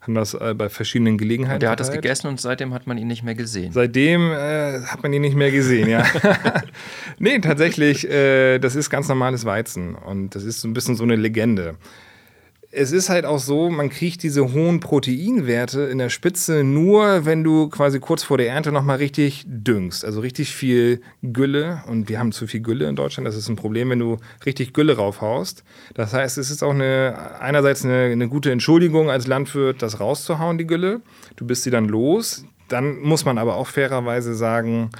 [0.00, 1.54] haben das äh, bei verschiedenen Gelegenheiten.
[1.54, 3.72] Und der hat das gegessen und seitdem hat man ihn nicht mehr gesehen.
[3.72, 6.04] Seitdem äh, hat man ihn nicht mehr gesehen, ja.
[7.20, 11.04] nee, tatsächlich, äh, das ist ganz normales Weizen und das ist so ein bisschen so
[11.04, 11.76] eine Legende
[12.72, 17.42] es ist halt auch so, man kriegt diese hohen Proteinwerte in der Spitze nur, wenn
[17.42, 20.04] du quasi kurz vor der Ernte nochmal richtig düngst.
[20.04, 21.82] Also richtig viel Gülle.
[21.88, 23.26] Und wir haben zu viel Gülle in Deutschland.
[23.26, 25.64] Das ist ein Problem, wenn du richtig Gülle raufhaust.
[25.94, 30.56] Das heißt, es ist auch eine, einerseits eine, eine gute Entschuldigung als Landwirt, das rauszuhauen,
[30.56, 31.00] die Gülle.
[31.34, 32.44] Du bist sie dann los.
[32.68, 34.90] Dann muss man aber auch fairerweise sagen,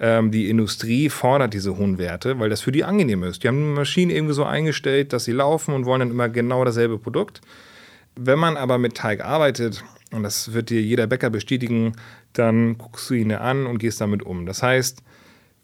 [0.00, 3.44] ähm, die Industrie fordert diese hohen Werte, weil das für die angenehm ist.
[3.44, 6.98] Die haben Maschinen irgendwie so eingestellt, dass sie laufen und wollen dann immer genau dasselbe
[6.98, 7.42] Produkt.
[8.16, 11.92] Wenn man aber mit Teig arbeitet, und das wird dir jeder Bäcker bestätigen,
[12.32, 14.46] dann guckst du ihn an und gehst damit um.
[14.46, 15.02] Das heißt,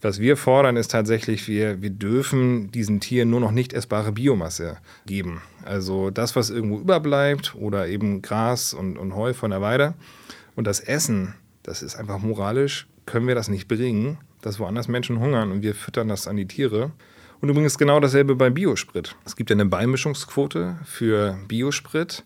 [0.03, 4.77] was wir fordern, ist tatsächlich, wir, wir dürfen diesen Tieren nur noch nicht essbare Biomasse
[5.07, 5.41] geben.
[5.65, 9.95] Also das, was irgendwo überbleibt oder eben Gras und, und Heu von der Weide.
[10.55, 15.19] Und das Essen, das ist einfach moralisch, können wir das nicht bringen dass woanders Menschen
[15.19, 16.93] hungern und wir füttern das an die Tiere.
[17.41, 19.17] Und übrigens genau dasselbe beim Biosprit.
[19.25, 22.25] Es gibt ja eine Beimischungsquote für Biosprit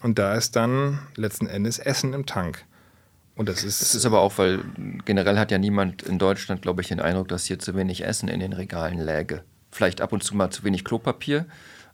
[0.00, 2.64] und da ist dann letzten Endes Essen im Tank.
[3.34, 3.82] Und das ist.
[3.82, 4.60] Das ist aber auch, weil
[5.04, 8.28] generell hat ja niemand in Deutschland, glaube ich, den Eindruck, dass hier zu wenig Essen
[8.28, 9.42] in den Regalen läge.
[9.72, 11.46] Vielleicht ab und zu mal zu wenig Klopapier,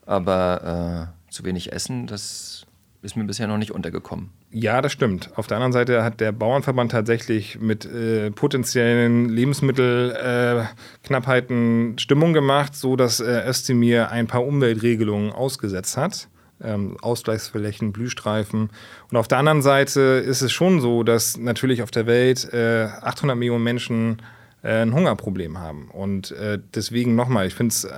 [0.05, 2.66] aber äh, zu wenig Essen, das
[3.01, 4.30] ist mir bisher noch nicht untergekommen.
[4.55, 5.30] Ja, das stimmt.
[5.36, 12.74] Auf der anderen Seite hat der Bauernverband tatsächlich mit äh, potenziellen Lebensmittelknappheiten äh, Stimmung gemacht,
[12.74, 16.28] so dass äh, Özdemir ein paar Umweltregelungen ausgesetzt hat.
[16.62, 18.68] Ähm, Ausgleichsflächen, Blühstreifen.
[19.11, 22.55] Und auf der anderen Seite ist es schon so, dass natürlich auf der Welt 800
[22.55, 24.20] äh, Millionen Menschen
[24.62, 25.88] äh, ein Hungerproblem haben.
[25.90, 27.88] Und äh, deswegen nochmal, ich finde es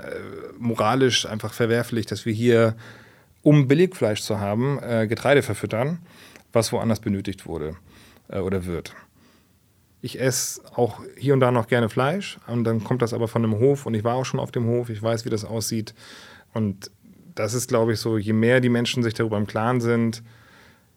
[0.58, 2.76] moralisch einfach verwerflich, dass wir hier
[3.44, 5.98] um Billigfleisch zu haben, äh, Getreide verfüttern,
[6.54, 7.76] was woanders benötigt wurde
[8.28, 8.94] äh, oder wird.
[10.00, 13.42] Ich esse auch hier und da noch gerne Fleisch und dann kommt das aber von
[13.42, 15.94] einem Hof und ich war auch schon auf dem Hof, ich weiß, wie das aussieht.
[16.52, 16.90] Und
[17.34, 20.22] das ist, glaube ich, so, je mehr die Menschen sich darüber im Klaren sind,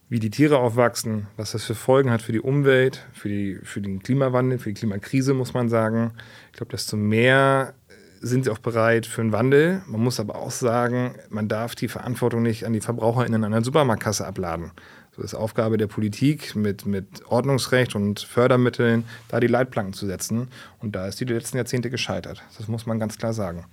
[0.10, 3.82] wie die Tiere aufwachsen, was das für Folgen hat für die Umwelt, für, die, für
[3.82, 6.14] den Klimawandel, für die Klimakrise, muss man sagen.
[6.52, 7.74] Ich glaube, desto mehr
[8.22, 9.82] sind sie auch bereit für einen Wandel.
[9.86, 13.64] Man muss aber auch sagen, man darf die Verantwortung nicht an die VerbraucherInnen an der
[13.64, 14.72] Supermarktkasse abladen.
[15.18, 20.50] So ist Aufgabe der Politik mit, mit Ordnungsrecht und Fördermitteln, da die Leitplanken zu setzen.
[20.80, 22.44] Und da ist die, die letzten Jahrzehnte gescheitert.
[22.56, 23.66] Das muss man ganz klar sagen.